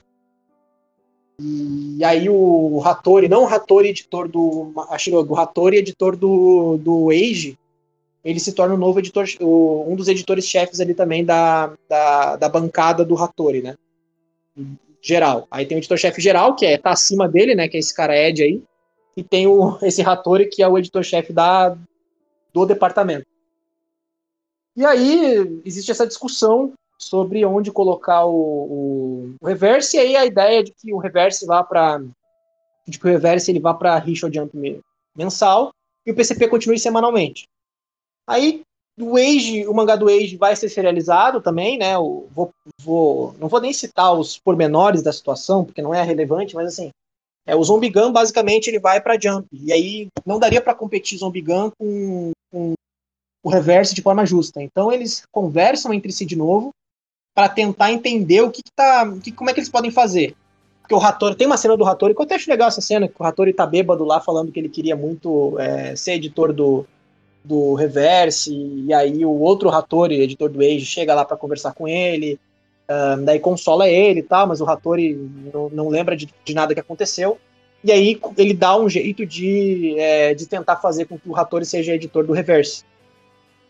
[1.39, 7.11] E aí o Hattori, não o Hattori editor do Ashirogo, o Hattori editor do, do
[7.11, 7.59] Age,
[8.25, 12.49] ele se torna o um novo editor, um dos editores-chefes ali também da, da, da,
[12.49, 13.77] bancada do Hattori, né?
[15.07, 15.47] Geral.
[15.53, 17.69] Aí tem o editor-chefe geral, que é, tá acima dele, né?
[17.69, 18.61] Que é esse cara Ed aí.
[19.17, 21.79] E tem o, esse Hattori, que é o editor-chefe da,
[22.53, 23.25] do departamento.
[24.77, 30.27] E aí existe essa discussão sobre onde colocar o, o, o reverse, e aí a
[30.27, 32.03] ideia de que o reverse vá para
[32.87, 34.83] de que o reverse ele vá para Richard Jump
[35.15, 35.71] mensal
[36.05, 37.49] e o PCP continue semanalmente.
[38.27, 38.63] Aí
[38.99, 41.95] o Age, o mangá do Age vai ser serializado também, né?
[41.95, 46.55] Eu vou, vou, não vou nem citar os pormenores da situação, porque não é relevante,
[46.55, 46.91] mas assim,
[47.47, 49.47] é, o Zombie Gun basicamente ele vai para Jump.
[49.53, 52.75] E aí não daria para competir Zombie Gun com, com
[53.45, 54.63] o Reverse de forma justa.
[54.63, 56.71] Então eles conversam entre si de novo
[57.35, 59.07] para tentar entender o que, que tá.
[59.23, 60.35] Que, como é que eles podem fazer.
[60.81, 63.09] Porque o Hattori, tem uma cena do Hattori, que eu até acho legal essa cena,
[63.09, 66.87] que o Hattori tá bêbado lá falando que ele queria muito é, ser editor do,
[67.47, 71.87] do Reverse, e aí o outro Hattori, editor do Age, chega lá para conversar com
[71.87, 72.41] ele,
[72.89, 75.15] um, daí consola ele e tal, mas o Hattori
[75.53, 77.39] não, não lembra de, de, nada que aconteceu.
[77.85, 81.65] E aí ele dá um jeito de, é, de tentar fazer com que o Hattori
[81.65, 82.85] seja editor do Reverse.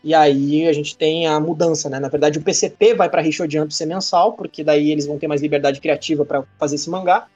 [0.03, 1.99] E aí a gente tem a mudança, né?
[1.99, 5.43] Na verdade, o PCP vai para Jump ser mensal, porque daí eles vão ter mais
[5.43, 7.27] liberdade criativa para fazer esse mangá.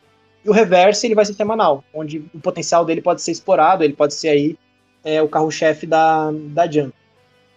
[0.45, 3.93] E o Reverse ele vai ser semanal, onde o potencial dele pode ser explorado, ele
[3.93, 4.57] pode ser aí
[5.05, 6.95] é, o carro-chefe da, da Jump.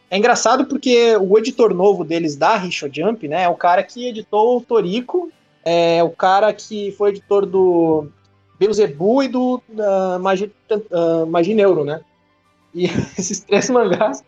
[0.09, 4.07] É engraçado porque o editor novo deles da Richo Jump, né, é o cara que
[4.07, 5.31] editou o Toriko,
[5.65, 8.07] é o cara que foi editor do
[8.59, 12.01] Beelzebub e do uh, Magi, uh, Magi Neuro, né?
[12.73, 12.85] E
[13.17, 14.23] esses três mangás,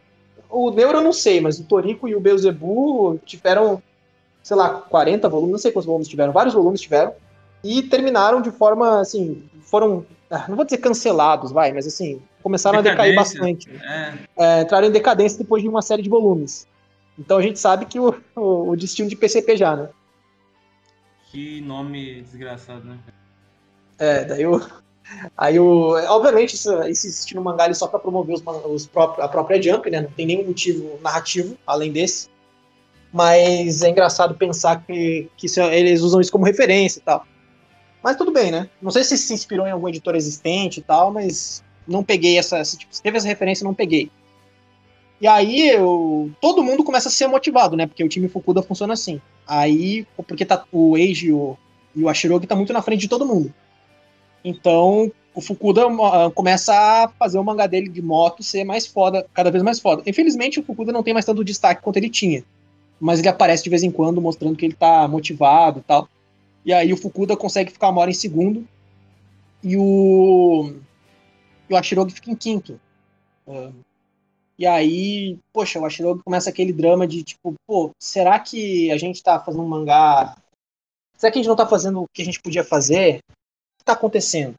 [0.49, 3.82] o Neuro eu não sei, mas o Toriko e o Beelzebub tiveram,
[4.41, 7.13] sei lá, 40 volumes, não sei quantos volumes tiveram, vários volumes tiveram,
[7.63, 12.78] e terminaram de forma, assim, foram, ah, não vou dizer cancelados, vai, mas assim, começaram
[12.78, 13.68] a decair bastante.
[13.72, 14.14] É.
[14.38, 16.68] É, entraram em decadência depois de uma série de volumes.
[17.18, 19.89] Então a gente sabe que o, o, o destino de PCP já, né?
[21.32, 23.00] Que nome desgraçado, né?
[23.98, 24.62] É, daí o.
[25.36, 25.96] Aí o.
[26.08, 30.02] Obviamente, esse estilo mangá é só para promover os, os próprios, a própria Jump, né?
[30.02, 32.30] Não tem nenhum motivo narrativo além desse.
[33.12, 37.26] Mas é engraçado pensar que, que isso, eles usam isso como referência e tal.
[38.04, 38.70] Mas tudo bem, né?
[38.80, 42.62] Não sei se se inspirou em algum editor existente e tal, mas não peguei essa.
[42.64, 44.10] Tipo, se teve essa referência, não peguei.
[45.20, 47.88] E aí eu, todo mundo começa a ser motivado, né?
[47.88, 49.22] Porque o time Fukuda funciona assim.
[49.48, 51.58] Aí, porque tá, o Eiji o,
[51.96, 53.54] e o Ashirogi tá muito na frente de todo mundo.
[54.44, 59.26] Então, o Fukuda uh, começa a fazer o mangá dele de moto ser mais foda,
[59.34, 60.04] cada vez mais foda.
[60.06, 62.44] Infelizmente, o Fukuda não tem mais tanto destaque quanto ele tinha.
[63.00, 66.08] Mas ele aparece de vez em quando mostrando que ele tá motivado e tal.
[66.66, 68.66] E aí o Fukuda consegue ficar uma hora em segundo.
[69.64, 69.82] E o.
[71.70, 72.80] E o Ashirogi fica em quinto.
[73.47, 73.74] Uh,
[74.57, 79.22] e aí, poxa, o Ashirogi começa aquele drama de tipo, pô, será que a gente
[79.22, 80.38] tá fazendo um mangá.
[81.18, 83.22] Será que a gente não tá fazendo o que a gente podia fazer?
[83.86, 84.55] está acontecendo?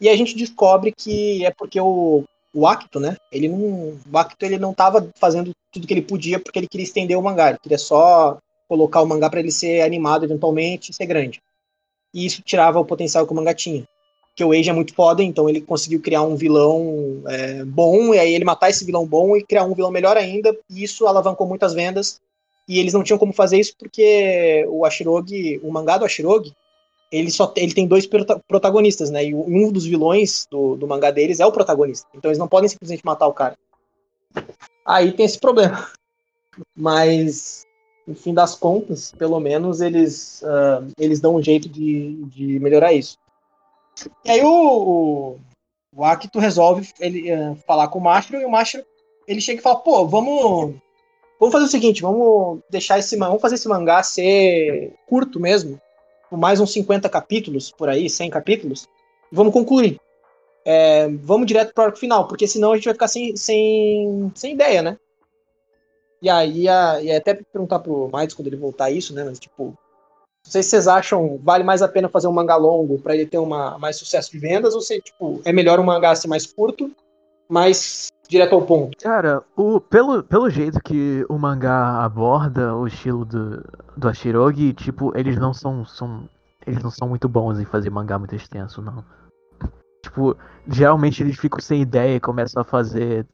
[0.00, 3.16] E a gente descobre que é porque o, o Acto, né?
[3.30, 6.84] Ele não, o Acto ele não estava fazendo tudo que ele podia porque ele queria
[6.84, 7.50] estender o mangá.
[7.50, 11.42] Ele queria só colocar o mangá para ele ser animado eventualmente e ser grande.
[12.14, 13.84] E isso tirava o potencial que o mangá tinha.
[14.30, 18.18] Porque o Age é muito foda, então ele conseguiu criar um vilão é, bom, e
[18.18, 21.46] aí ele matar esse vilão bom e criar um vilão melhor ainda, e isso alavancou
[21.46, 22.20] muitas vendas.
[22.68, 26.54] E eles não tinham como fazer isso porque o Ashirogi, o mangá do Ashirogi,
[27.10, 28.08] ele só ele tem dois
[28.46, 29.24] protagonistas, né?
[29.24, 32.06] E um dos vilões do, do mangá deles é o protagonista.
[32.14, 33.56] Então eles não podem simplesmente matar o cara.
[34.86, 35.88] Aí tem esse problema.
[36.76, 37.66] Mas,
[38.06, 42.92] no fim das contas, pelo menos eles, uh, eles dão um jeito de, de melhorar
[42.92, 43.16] isso.
[44.24, 45.40] E aí o, o,
[45.94, 48.84] o Akito resolve ele, uh, falar com o Mashiro e o Mashiro
[49.26, 50.74] ele chega e fala, pô, vamos.
[51.38, 55.80] Vamos fazer o seguinte, vamos deixar esse vamos fazer esse mangá ser curto mesmo
[56.36, 58.88] mais uns 50 capítulos, por aí, 100 capítulos,
[59.30, 60.00] vamos concluir.
[60.64, 64.30] É, vamos direto para o arco final, porque senão a gente vai ficar sem, sem,
[64.34, 64.98] sem ideia, né?
[66.22, 69.24] E aí, a, e até perguntar pro Miles quando ele voltar isso, né?
[69.24, 69.76] Mas, tipo,
[70.44, 73.26] não sei se vocês acham vale mais a pena fazer um mangá longo para ele
[73.26, 76.46] ter uma, mais sucesso de vendas, ou se, tipo, é melhor um mangá ser mais
[76.46, 76.90] curto,
[77.48, 78.96] mais direto ao ponto.
[78.98, 83.62] Cara, o, pelo, pelo jeito que o mangá aborda o estilo do,
[83.96, 86.28] do Ashirogi, tipo, eles não são, são.
[86.66, 89.04] Eles não são muito bons em fazer mangá muito extenso, não.
[90.02, 90.36] Tipo,
[90.68, 93.26] geralmente eles ficam sem ideia e começam a fazer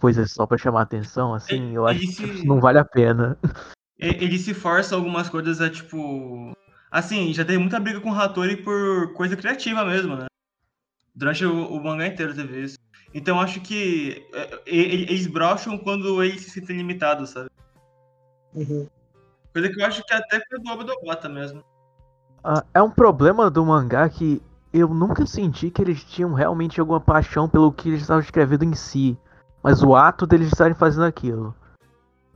[0.00, 2.22] coisas só para chamar atenção, assim, eu acho se...
[2.22, 3.36] que não vale a pena.
[3.98, 6.52] Ele se força algumas coisas a, tipo.
[6.90, 10.26] Assim, já teve muita briga com o Hattori por coisa criativa mesmo, né?
[11.14, 12.78] Durante o, o mangá inteiro teve isso.
[13.12, 17.50] Então acho que é, eles brocham quando eles se sentem limitados, sabe?
[18.54, 18.86] Uhum.
[19.52, 21.64] Coisa que eu acho que até foi do Obdobata mesmo.
[22.44, 24.40] Ah, é um problema do mangá que
[24.72, 28.74] eu nunca senti que eles tinham realmente alguma paixão pelo que eles estavam escrevendo em
[28.74, 29.18] si.
[29.62, 31.54] Mas o ato deles estarem fazendo aquilo.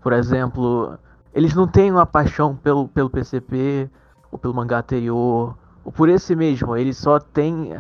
[0.02, 0.98] Por exemplo,
[1.34, 3.88] eles não têm uma paixão pelo, pelo PCP,
[4.30, 6.76] ou pelo mangá anterior, ou por esse mesmo.
[6.76, 7.74] Eles só têm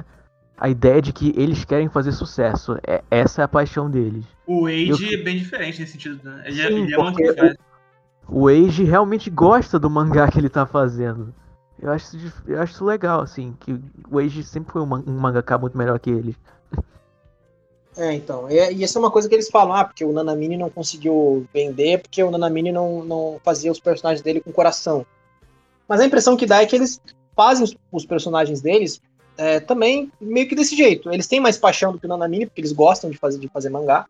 [0.56, 2.78] a ideia de que eles querem fazer sucesso.
[2.86, 4.24] É, essa é a paixão deles.
[4.46, 5.20] O Age eu...
[5.20, 6.42] é bem diferente nesse sentido, né?
[6.46, 7.58] Ele, é, Sim, ele é muito diferente.
[8.28, 11.34] O Age realmente gosta do mangá que ele tá fazendo.
[11.80, 13.78] Eu acho, eu acho isso legal, assim, que
[14.08, 16.36] o Age sempre foi um, um mangaka muito melhor que ele.
[17.96, 18.50] É, então.
[18.50, 21.46] E, e essa é uma coisa que eles falam, ah, porque o Nanamine não conseguiu
[21.52, 25.04] vender, porque o Nanamine não, não fazia os personagens dele com coração.
[25.86, 27.00] Mas a impressão que dá é que eles
[27.36, 29.00] fazem os, os personagens deles
[29.36, 31.12] é, também meio que desse jeito.
[31.12, 33.68] Eles têm mais paixão do que o Nanamine, porque eles gostam de fazer, de fazer
[33.68, 34.06] mangá.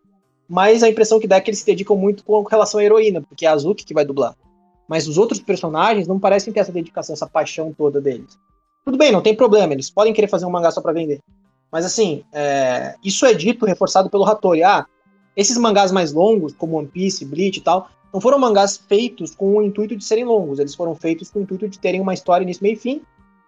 [0.49, 3.23] Mas a impressão que dá é que eles se dedicam muito com relação à heroína,
[3.23, 4.37] porque é a Azuki que vai dublar.
[4.87, 8.39] Mas os outros personagens não parecem ter essa dedicação, essa paixão toda deles.
[8.85, 11.21] Tudo bem, não tem problema, eles podem querer fazer um mangá só para vender.
[11.73, 14.63] Mas assim, é, isso é dito, reforçado pelo Hattori.
[14.63, 14.87] Ah,
[15.35, 19.57] esses mangás mais longos, como One Piece, Bleach e tal, não foram mangás feitos com
[19.57, 22.45] o intuito de serem longos, eles foram feitos com o intuito de terem uma história
[22.45, 23.03] início, meio e fim,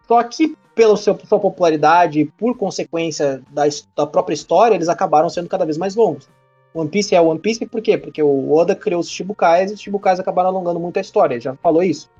[0.09, 3.64] só que, pela sua, popularidade e por consequência da,
[3.95, 6.29] da própria história, eles acabaram sendo cada vez mais longos.
[6.72, 7.97] One Piece é One Piece por quê?
[7.97, 11.55] Porque o Oda criou os Shibukais e os Shibukais acabaram alongando muito a história, já
[11.57, 12.11] falou isso.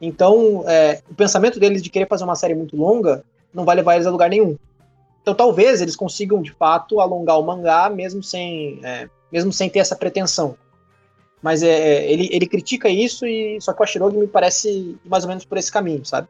[0.00, 3.22] Então, é, o pensamento deles de querer fazer uma série muito longa
[3.54, 4.56] não vai levar eles a lugar nenhum.
[5.22, 9.78] Então, talvez eles consigam, de fato, alongar o mangá mesmo sem, é, mesmo sem ter
[9.78, 10.56] essa pretensão.
[11.40, 15.24] Mas é, é ele, ele critica isso, e só que o Ashirogi me parece mais
[15.24, 16.28] ou menos por esse caminho, sabe?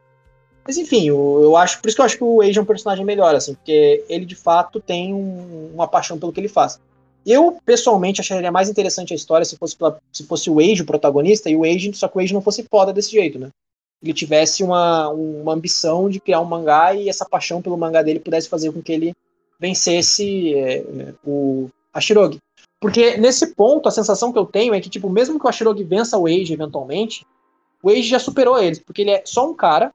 [0.65, 1.81] Mas enfim, eu, eu, acho.
[1.81, 4.25] Por isso que eu acho que o Age é um personagem melhor, assim, porque ele
[4.25, 6.79] de fato tem um, uma paixão pelo que ele faz.
[7.25, 9.75] Eu, pessoalmente, acharia mais interessante a história se fosse,
[10.11, 12.63] se fosse o Age o protagonista e o Age, só que o Age não fosse
[12.63, 13.49] foda desse jeito, né?
[14.03, 18.19] Ele tivesse uma, uma ambição de criar um mangá e essa paixão pelo mangá dele
[18.19, 19.15] pudesse fazer com que ele
[19.59, 20.83] vencesse é,
[21.25, 22.37] o Ashirogi.
[22.81, 25.83] Porque nesse ponto, a sensação que eu tenho é que, tipo, mesmo que o Ashirogi
[25.85, 27.25] vença o Age eventualmente,
[27.81, 29.93] o Age já superou eles, porque ele é só um cara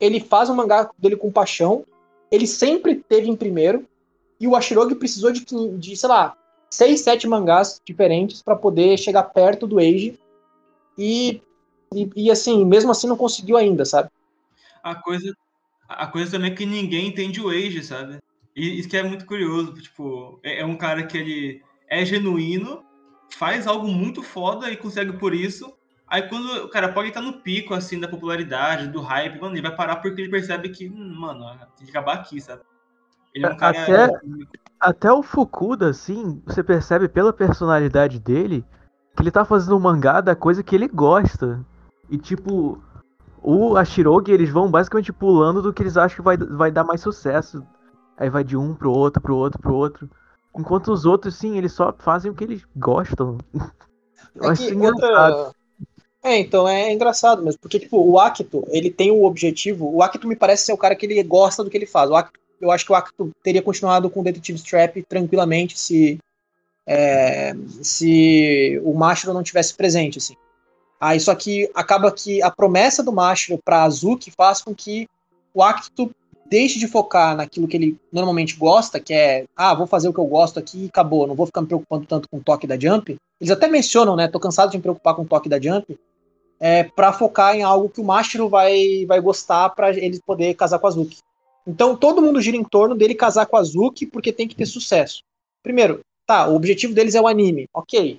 [0.00, 1.84] ele faz o mangá dele com paixão,
[2.30, 3.86] ele sempre teve em primeiro,
[4.40, 5.44] e o Ashirogi precisou de,
[5.78, 6.36] de sei lá,
[6.70, 10.18] seis, sete mangás diferentes para poder chegar perto do Age.
[10.98, 11.40] E,
[11.92, 14.10] e, e, assim, mesmo assim não conseguiu ainda, sabe?
[14.82, 15.34] A coisa,
[15.88, 18.18] a coisa também é que ninguém entende o Age, sabe?
[18.54, 22.84] E isso que é muito curioso, tipo, é, é um cara que ele é genuíno,
[23.30, 25.74] faz algo muito foda e consegue por isso,
[26.06, 29.62] Aí quando o cara pode estar no pico, assim, da popularidade, do hype, mano, ele
[29.66, 31.44] vai parar porque ele percebe que, hum, mano,
[31.76, 32.62] tem que acabar aqui, sabe?
[33.34, 33.82] Ele é um cara...
[33.82, 34.10] Até,
[34.78, 38.64] até o Fukuda, assim, você percebe pela personalidade dele
[39.16, 41.64] que ele tá fazendo um mangá da coisa que ele gosta.
[42.08, 42.82] E, tipo,
[43.42, 47.00] o Ashirogi, eles vão basicamente pulando do que eles acham que vai, vai dar mais
[47.00, 47.64] sucesso.
[48.16, 50.10] Aí vai de um pro outro, pro outro, pro outro.
[50.56, 53.38] Enquanto os outros, sim, eles só fazem o que eles gostam.
[54.34, 55.36] Eu é acho engraçado.
[55.36, 55.54] Outra
[56.24, 60.26] é, então é engraçado mesmo, porque tipo, o Acto, ele tem o objetivo, o Acto
[60.26, 62.08] me parece ser o cara que ele gosta do que ele faz.
[62.08, 66.18] O Acto, eu acho que o Acto teria continuado com o Detective Strap tranquilamente se
[66.86, 70.34] é, se o Mashiro não tivesse presente, assim.
[71.00, 75.08] Aí só que acaba que a promessa do Mashiro para Azuki faz com que
[75.52, 76.10] o Acto
[76.46, 80.20] deixe de focar naquilo que ele normalmente gosta, que é, ah, vou fazer o que
[80.20, 82.78] eu gosto aqui e acabou, não vou ficar me preocupando tanto com o toque da
[82.78, 83.16] Jump.
[83.40, 85.98] Eles até mencionam, né, tô cansado de me preocupar com o toque da Jump,
[86.60, 90.78] é, para focar em algo que o Mashiro vai, vai gostar para ele poder casar
[90.78, 91.18] com a Azuki.
[91.66, 94.66] Então todo mundo gira em torno dele casar com a Azuki porque tem que ter
[94.66, 95.22] sucesso.
[95.62, 98.18] Primeiro, tá, o objetivo deles é o anime, ok.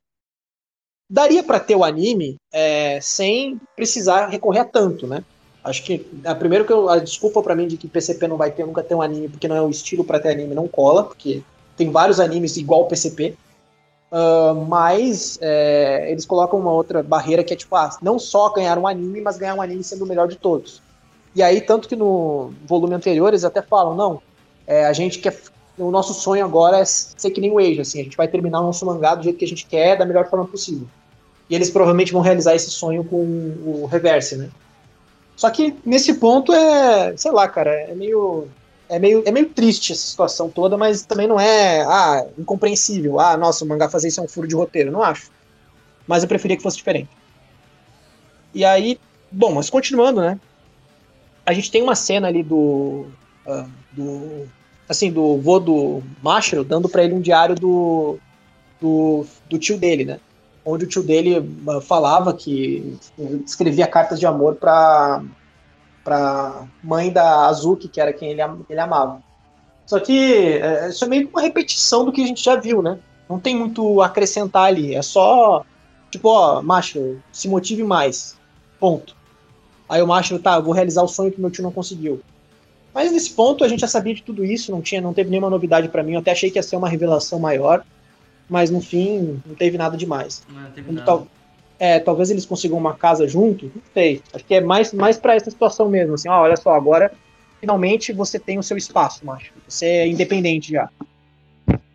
[1.10, 5.24] Daria para ter o anime é, sem precisar recorrer a tanto, né?
[5.64, 8.38] Acho que a é, primeiro que eu, a desculpa para mim de que PCP não
[8.38, 10.68] vai ter nunca ter um anime porque não é o estilo para ter anime não
[10.68, 11.42] cola, porque
[11.76, 13.36] tem vários animes igual PCP.
[14.12, 18.78] Uh, mas é, eles colocam uma outra barreira que é tipo, ah, não só ganhar
[18.78, 20.82] um anime, mas ganhar um anime sendo o melhor de todos.
[21.36, 24.22] E aí, tanto que no volume anterior eles até falam, não,
[24.66, 25.38] é, a gente quer.
[25.78, 28.62] O nosso sonho agora é ser que nem o Age, assim, a gente vai terminar
[28.62, 30.88] o nosso mangá do jeito que a gente quer, da melhor forma possível.
[31.50, 34.50] E eles provavelmente vão realizar esse sonho com o Reverse, né?
[35.36, 38.48] Só que nesse ponto é, sei lá, cara, é meio
[38.88, 43.20] é meio, é meio triste essa situação toda, mas também não é ah, incompreensível.
[43.20, 44.92] Ah, nossa, o mangá fazer isso é um furo de roteiro.
[44.92, 45.32] Não acho.
[46.08, 47.10] Mas eu preferia que fosse diferente.
[48.54, 49.00] E aí,
[49.32, 50.40] bom, mas continuando, né?
[51.46, 53.08] A gente tem uma cena ali do.
[53.46, 54.48] Uh, do
[54.88, 58.18] assim, do vô do Mashiro dando para ele um diário do,
[58.80, 60.20] do, do, tio dele, né?
[60.64, 62.98] Onde o tio dele uh, falava que
[63.46, 65.24] escrevia cartas de amor para
[66.04, 69.24] para mãe da Azuki, que era quem ele, ele amava.
[69.88, 73.00] Só que é, isso é meio uma repetição do que a gente já viu, né?
[73.28, 74.94] Não tem muito a acrescentar ali.
[74.94, 75.66] É só,
[76.12, 78.38] tipo, ó, macho, se motive mais.
[78.80, 79.16] Ponto.
[79.90, 82.22] Aí o macho, tá, eu vou realizar o sonho que meu tio não conseguiu.
[82.96, 85.50] Mas nesse ponto a gente já sabia de tudo isso, não tinha, não teve nenhuma
[85.50, 86.14] novidade para mim.
[86.14, 87.86] Eu até achei que ia ser uma revelação maior,
[88.48, 90.44] mas no fim não teve nada demais.
[90.48, 91.24] Não, teve nada.
[91.78, 94.22] É, talvez eles consigam uma casa junto, não sei.
[94.34, 97.12] Acho que é mais, mais para essa situação mesmo, assim, ó, olha só, agora
[97.60, 99.52] finalmente você tem o seu espaço, macho.
[99.68, 100.90] Você é independente já.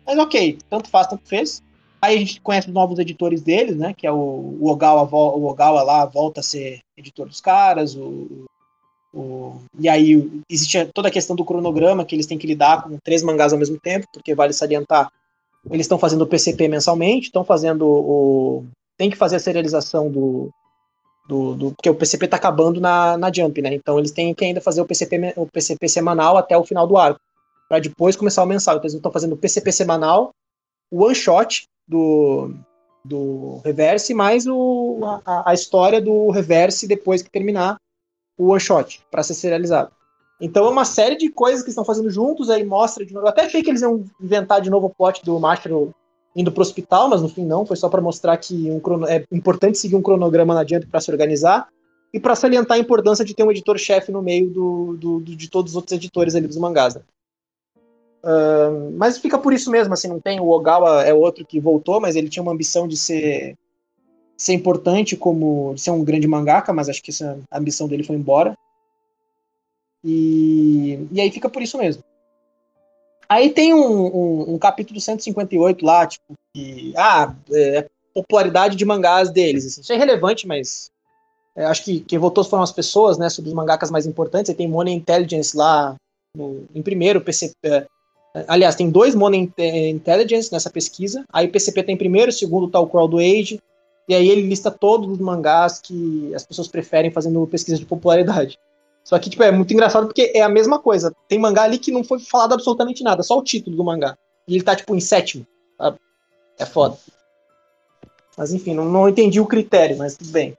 [0.05, 1.63] Mas ok, tanto faz, tanto fez.
[1.99, 3.91] Aí a gente conhece os novos editores deles, né?
[3.97, 8.45] Que é o, o, Ogawa, o Ogawa lá volta a ser editor dos caras, o,
[9.13, 12.97] o, e aí existe toda a questão do cronograma que eles têm que lidar com
[13.03, 15.11] três mangás ao mesmo tempo, porque vale salientar,
[15.69, 18.65] eles estão fazendo o PCP mensalmente, estão fazendo o,
[18.97, 20.49] tem que fazer a serialização do,
[21.27, 23.73] do, do, porque o PCP está acabando na, na Jump, né?
[23.73, 26.97] Então eles têm que ainda fazer o PCP, o PCP semanal até o final do
[26.97, 27.19] arco,
[27.67, 28.75] para depois começar o mensal.
[28.75, 30.31] Então eles estão fazendo o PCP semanal,
[30.89, 32.53] o one shot do,
[33.03, 37.77] do Reverse, mais o, a, a história do Reverse depois que terminar
[38.41, 39.91] o one shot, para ser serializado.
[40.39, 43.27] Então é uma série de coisas que estão fazendo juntos, aí mostra de novo.
[43.27, 45.71] Eu até achei que eles iam inventar de novo o plot do Master
[46.35, 49.07] indo pro hospital, mas no fim não, foi só para mostrar que um crono...
[49.07, 51.67] é importante seguir um cronograma na adianta para se organizar
[52.11, 55.49] e para salientar a importância de ter um editor-chefe no meio do, do, do, de
[55.49, 56.95] todos os outros editores ali dos mangás.
[56.95, 57.01] Né?
[58.23, 62.01] Uh, mas fica por isso mesmo, assim, não tem o Ogawa é outro que voltou,
[62.01, 63.55] mas ele tinha uma ambição de ser
[64.41, 68.57] ser importante como ser um grande mangaka, mas acho que essa ambição dele foi embora.
[70.03, 72.03] E, e aí fica por isso mesmo.
[73.29, 76.91] Aí tem um, um, um capítulo 158 lá, tipo, que.
[76.97, 79.67] Ah, é, popularidade de mangás deles.
[79.67, 79.81] Assim.
[79.81, 80.89] Isso é relevante, mas.
[81.55, 83.29] É, acho que quem votou foram as pessoas, né?
[83.29, 84.49] Sobre os mangakas mais importantes.
[84.49, 85.95] Aí tem Money Intelligence lá
[86.35, 87.55] no, em primeiro, PCP.
[87.63, 87.85] É,
[88.47, 89.51] aliás, tem dois Money
[89.91, 91.23] Intelligence nessa pesquisa.
[91.31, 93.61] Aí PCP tem primeiro, segundo tá o Crawl do Age.
[94.07, 98.59] E aí ele lista todos os mangás que as pessoas preferem fazendo pesquisa de popularidade.
[99.03, 101.15] Só que, tipo, é muito engraçado porque é a mesma coisa.
[101.27, 104.17] Tem mangá ali que não foi falado absolutamente nada, só o título do mangá.
[104.47, 105.45] E ele tá, tipo, em sétimo.
[106.59, 106.95] É foda.
[108.37, 110.55] Mas enfim, não, não entendi o critério, mas tudo bem.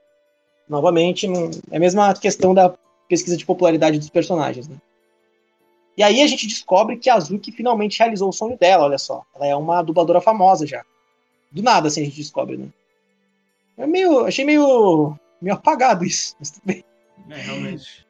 [0.67, 2.73] Novamente, não, é a mesma questão da
[3.07, 4.75] pesquisa de popularidade dos personagens, né?
[5.95, 9.23] E aí a gente descobre que a Azuki finalmente realizou o sonho dela, olha só.
[9.35, 10.83] Ela é uma dubladora famosa já.
[11.51, 12.67] Do nada, assim, a gente descobre, né?
[13.83, 14.25] É meio.
[14.25, 15.17] Achei meio.
[15.41, 16.83] meio apagado isso, mas tudo bem.
[17.29, 18.05] É, realmente.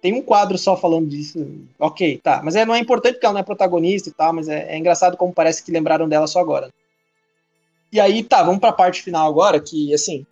[0.00, 1.44] Tem um quadro só falando disso.
[1.80, 2.40] Ok, tá.
[2.44, 4.78] Mas é, não é importante porque ela não é protagonista e tal, mas é, é
[4.78, 6.72] engraçado como parece que lembraram dela só agora.
[7.90, 10.24] E aí, tá, vamos pra parte final agora, que, assim,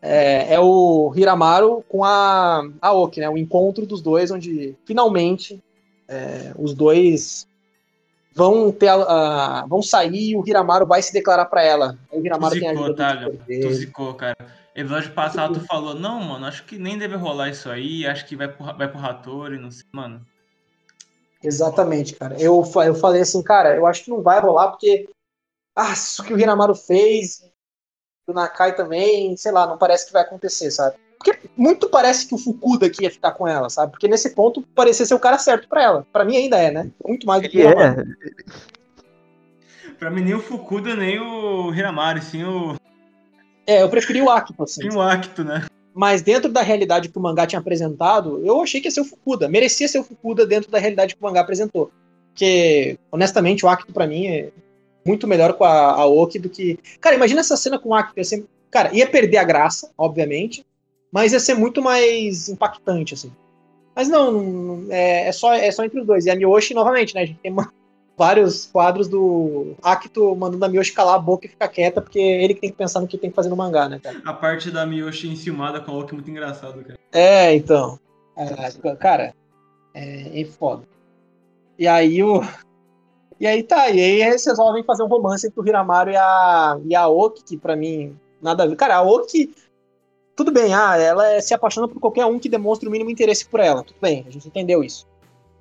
[0.00, 3.28] é, é, o Hiramaru com a Aoki, né?
[3.28, 5.62] O encontro dos dois, onde finalmente
[6.08, 7.46] é, os dois
[8.40, 11.98] vão ter a, a, vão sair e o Hiramaru vai se declarar para ela.
[12.10, 12.96] Aí o Hiramaru tu tem zicou, ajuda.
[12.96, 14.36] tá, tu zicou, cara.
[14.74, 18.34] Episódio passado tu falou, não, mano, acho que nem deve rolar isso aí, acho que
[18.34, 20.24] vai pro, vai pro Hattori, não sei, mano.
[21.42, 22.40] Exatamente, cara.
[22.40, 25.06] Eu, eu falei assim, cara, eu acho que não vai rolar porque
[25.76, 27.44] ah, isso que o Hiramaru fez,
[28.26, 30.96] o Nakai também, sei lá, não parece que vai acontecer, sabe?
[31.22, 33.92] Porque muito parece que o Fukuda aqui ia ficar com ela, sabe?
[33.92, 36.06] Porque nesse ponto parecia ser o cara certo para ela.
[36.10, 36.90] Para mim ainda é, né?
[37.06, 38.04] Muito mais do que o É,
[39.98, 42.74] Pra mim, nem o Fukuda, nem o Hiramari, sim o,
[43.66, 44.80] É, eu preferi o Akito, assim.
[44.80, 45.66] sim o Acto, né?
[45.92, 49.04] Mas dentro da realidade que o mangá tinha apresentado, eu achei que ia ser o
[49.04, 49.46] Fukuda.
[49.46, 51.92] Merecia ser o Fukuda dentro da realidade que o mangá apresentou.
[52.28, 54.50] Porque, honestamente, o Akito pra mim é
[55.04, 56.78] muito melhor com a Aoki do que.
[56.98, 58.18] Cara, imagina essa cena com o Akito.
[58.18, 58.46] Ia ser...
[58.70, 60.64] Cara, ia perder a graça, obviamente,
[61.12, 63.32] mas ia ser muito mais impactante, assim.
[63.94, 66.26] Mas não, é, é só, é só entre os dois.
[66.26, 67.22] E a Miyoshi, novamente, né?
[67.22, 67.72] A gente tem uma-
[68.16, 72.54] vários quadros do Akito mandando a Miyoshi calar a boca e ficar quieta, porque ele
[72.54, 74.20] que tem que pensar no que tem que fazer no mangá, né, cara?
[74.24, 76.98] A parte da Miyoshi enciumada com a Oki é muito engraçado, cara.
[77.12, 77.98] É, então.
[78.36, 79.34] É, cara,
[79.94, 80.82] é, é foda.
[81.78, 82.42] E aí o.
[83.40, 86.78] E aí tá, e aí eles resolvem fazer um romance entre o Hiramaru e a,
[86.84, 88.76] e a Oki, que pra mim, nada a ver.
[88.76, 89.50] Cara, a Oki,
[90.40, 93.44] tudo bem, ah, ela é- se apaixona por qualquer um que demonstre o mínimo interesse
[93.44, 93.82] por ela.
[93.82, 95.06] Tudo bem, a gente entendeu isso.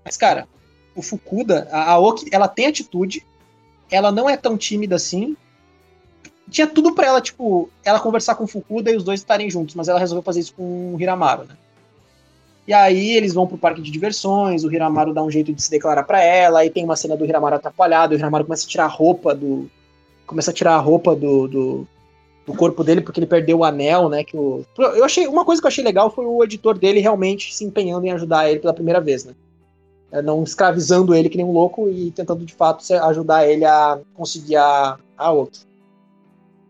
[0.06, 0.48] Mas, cara,
[0.96, 3.28] o Fukuda, a, a Oki, ela tem atitude,
[3.92, 5.36] ela não é tão tímida assim.
[6.50, 9.76] Tinha tudo pra ela, tipo, ela conversar com o Fukuda e os dois estarem juntos,
[9.76, 11.58] mas ela resolveu fazer isso com o Hiramaru, né?
[12.66, 15.70] E aí eles vão pro parque de diversões, o Hiramaru dá um jeito de se
[15.70, 18.86] declarar pra ela, aí tem uma cena do Hiramaru atrapalhado, o Hiramaru começa a tirar
[18.86, 19.70] a roupa do.
[20.26, 21.88] Começa a tirar a roupa do, do,
[22.50, 24.24] do corpo dele porque ele perdeu o anel, né?
[24.24, 25.28] Que o, eu achei.
[25.28, 28.50] Uma coisa que eu achei legal foi o editor dele realmente se empenhando em ajudar
[28.50, 29.34] ele pela primeira vez, né?
[30.12, 34.00] É, Não escravizando ele que nem um louco e tentando de fato ajudar ele a
[34.16, 35.62] conseguir a, a outra.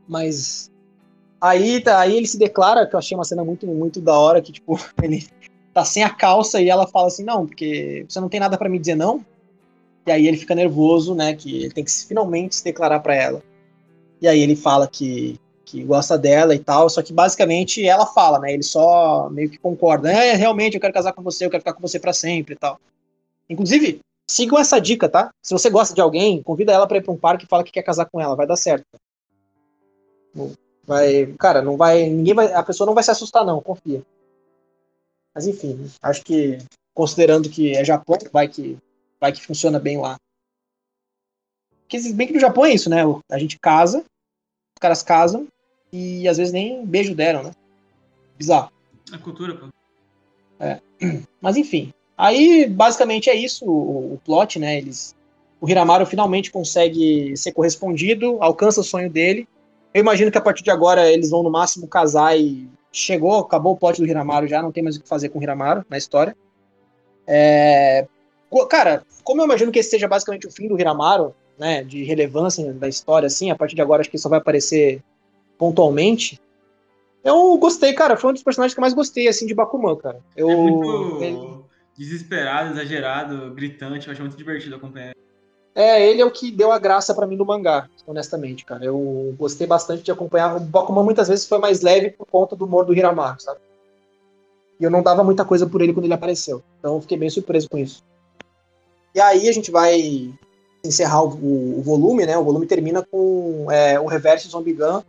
[0.08, 0.70] Mas
[1.40, 4.42] aí, tá, aí ele se declara, que eu achei uma cena muito, muito da hora,
[4.42, 5.26] que tipo, ele
[5.74, 8.68] tá sem a calça e ela fala assim, não, porque você não tem nada pra
[8.68, 9.24] me dizer não.
[10.06, 13.42] E aí ele fica nervoso, né, que ele tem que finalmente se declarar pra ela.
[14.22, 15.40] E aí ele fala que,
[15.70, 19.58] que gosta dela e tal, só que basicamente ela fala, né, ele só meio que
[19.58, 22.56] concorda, é, realmente eu quero casar com você, eu quero ficar com você pra sempre
[22.56, 22.80] e tal.
[23.48, 25.30] Inclusive, sigam essa dica, tá?
[25.44, 27.72] Se você gosta de alguém, convida ela pra ir pra um parque e fala que
[27.72, 28.86] quer casar com ela, vai dar certo.
[30.86, 34.02] Vai, cara, não vai, ninguém vai, a pessoa não vai se assustar não, confia.
[35.36, 36.58] Mas enfim, acho que
[36.96, 38.76] considerando que é Japão, vai que
[39.20, 40.18] vai que funciona bem lá.
[41.82, 43.02] Porque bem que no Japão é isso, né?
[43.30, 45.48] A gente casa, os caras casam
[45.92, 47.52] e às vezes nem beijo deram, né?
[48.38, 48.72] Bizarro.
[49.12, 49.68] A cultura, pô.
[51.42, 51.94] Mas enfim.
[52.18, 54.78] Aí, basicamente, é isso o, o plot, né?
[54.78, 55.16] Eles,
[55.62, 59.48] o Hiramaru finalmente consegue ser correspondido, alcança o sonho dele.
[59.94, 63.74] Eu imagino que a partir de agora eles vão no máximo casar e chegou, acabou
[63.74, 65.98] o plot do Hiramaru já, não tem mais o que fazer com o Hiramaru na
[65.98, 66.36] história.
[67.26, 68.06] É,
[68.70, 72.74] Cara, como eu imagino que esse seja basicamente o fim do Hiramaru, né, de relevância
[72.74, 75.04] da história, assim, a partir de agora acho que só vai aparecer
[75.60, 76.39] pontualmente.
[77.24, 80.20] Eu gostei, cara, foi um dos personagens que eu mais gostei, assim, de Bakuman, cara.
[80.36, 81.60] Eu, é muito ele-
[81.97, 85.14] desesperado, exagerado, gritante, eu acho muito divertido acompanhar.
[85.76, 88.84] É, ele é o que deu a graça pra mim do mangá, honestamente, cara.
[88.86, 90.55] Eu gostei bastante de acompanhar.
[90.55, 93.60] O Bakuman muitas vezes foi mais leve por conta do humor do Hiramaru, sabe?
[94.80, 96.64] E eu não dava muita coisa por ele quando ele apareceu.
[96.80, 98.01] Então eu fiquei bem surpreso com isso.
[99.14, 100.34] E aí a gente vai
[100.84, 102.38] encerrar o, o- o volume, né?
[102.38, 105.01] O volume termina com é, o Reverse Zombie Gun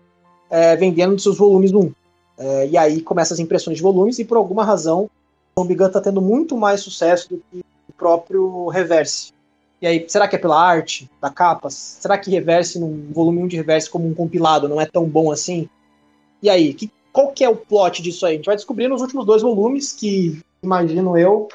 [0.50, 1.92] é, vendendo seus volumes 1.
[2.38, 5.10] É, e aí começa as impressões de volumes e por alguma razão
[5.54, 9.32] o Zombie Gun tá tendo muito mais sucesso do que o próprio Reverse.
[9.80, 11.70] E aí, será que é pela arte da capa?
[11.70, 15.30] Será que Reverse, num volume 1 de Reverse como um compilado, não é tão bom
[15.30, 15.68] assim?
[16.42, 18.34] E aí, que, qual que é o plot disso aí?
[18.34, 21.48] A gente vai descobrir nos últimos dois volumes, que, imagino eu,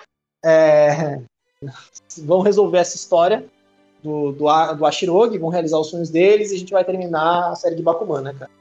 [0.43, 1.21] é,
[2.23, 3.45] vão resolver essa história
[4.01, 7.55] do, do, do Ashirogi, vão realizar os sonhos deles e a gente vai terminar a
[7.55, 8.51] série de Bakuman, né, cara?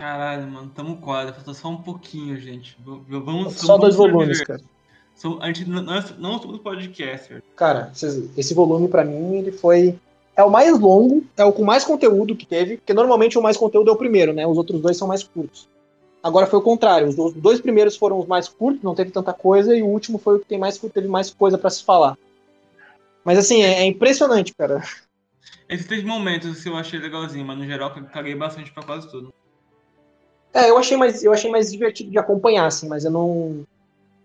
[0.00, 2.74] Caralho, mano, tamo quase, falta só um pouquinho, gente.
[2.82, 4.58] Vamos, Só vamos dois volumes, cara.
[5.14, 7.42] Som- A gente não, não somos podcaster.
[7.54, 9.98] Cara, esse volume pra mim ele foi
[10.34, 13.58] é o mais longo, é o com mais conteúdo que teve, porque normalmente o mais
[13.58, 14.46] conteúdo é o primeiro, né?
[14.46, 15.68] Os outros dois são mais curtos.
[16.22, 19.34] Agora foi o contrário, os do- dois primeiros foram os mais curtos, não teve tanta
[19.34, 22.16] coisa, e o último foi o que tem mais teve mais coisa pra se falar.
[23.22, 24.82] Mas assim, é, é impressionante, cara.
[25.68, 29.30] Esses três momentos eu achei legalzinho, mas no geral eu caguei bastante pra quase tudo.
[30.52, 33.62] É, eu achei mais, eu achei mais divertido de acompanhar, assim, mas eu não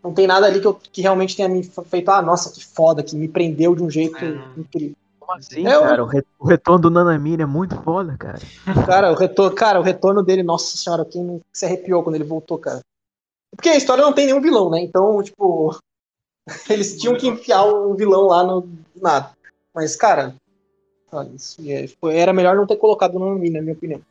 [0.04, 3.02] não tem nada ali que, eu, que realmente tenha me feito, ah, nossa, que foda,
[3.02, 4.96] que me prendeu de um jeito É, incrível.
[5.20, 6.04] Como assim, É, eu- cara?
[6.04, 8.38] O, re- o retorno do Nanamiri é muito foda, cara.
[8.86, 12.24] Cara, o retorno, cara, o retorno dele, nossa senhora, quem não se arrepiou quando ele
[12.24, 12.82] voltou, cara.
[13.56, 14.80] Porque a história não tem nenhum vilão, né?
[14.82, 15.76] Então, tipo,
[16.70, 19.32] eles tinham que enfiar um vilão lá no nada.
[19.74, 20.36] Mas, cara,
[21.12, 24.02] olha, isso é- era melhor não ter colocado no nome, na minha opinião.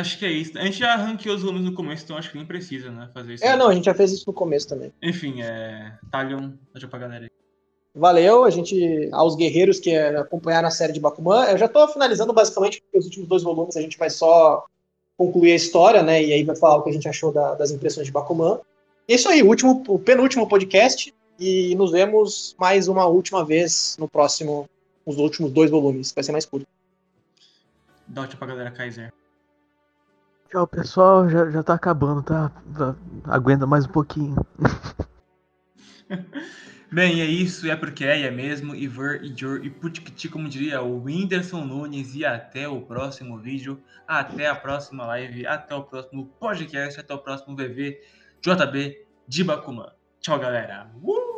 [0.00, 0.58] Acho que é isso.
[0.58, 3.34] A gente já ranqueou os volumes no começo, então acho que nem precisa, né, fazer
[3.34, 3.44] isso.
[3.44, 4.92] É, não, a gente já fez isso no começo também.
[5.02, 5.96] Enfim, é.
[6.10, 7.30] Talion, deixa pra galera aí.
[7.94, 11.44] Valeu, a gente, aos guerreiros que acompanharam a série de Bakuman.
[11.44, 14.64] Eu já tô finalizando basicamente, porque os últimos dois volumes a gente vai só
[15.16, 16.20] concluir a história, né?
[16.20, 18.58] E aí vai falar o que a gente achou da- das impressões de Bakuman.
[19.08, 21.14] E é isso aí, o, último, o penúltimo podcast.
[21.38, 24.68] E nos vemos mais uma última vez no próximo,
[25.06, 26.66] nos últimos dois volumes, vai ser mais curto.
[28.08, 29.12] Dá tchau pra galera Kaiser.
[30.54, 31.28] Tchau, pessoal.
[31.28, 32.48] Já, já tá acabando, tá?
[32.78, 32.94] Tá-
[33.24, 34.36] Aguenta mais um pouquinho.
[36.92, 38.72] Bem, é isso, é porque é, e é mesmo.
[38.72, 42.14] Iver, Ijor e Putikiti, como diria o Whindersson Nunes.
[42.14, 47.18] E até o próximo vídeo, até a próxima live, até o próximo podcast, até o
[47.18, 48.00] próximo VV
[48.40, 49.90] JB de Bakuman.
[50.20, 50.88] Tchau, galera.
[51.02, 51.33] Uh!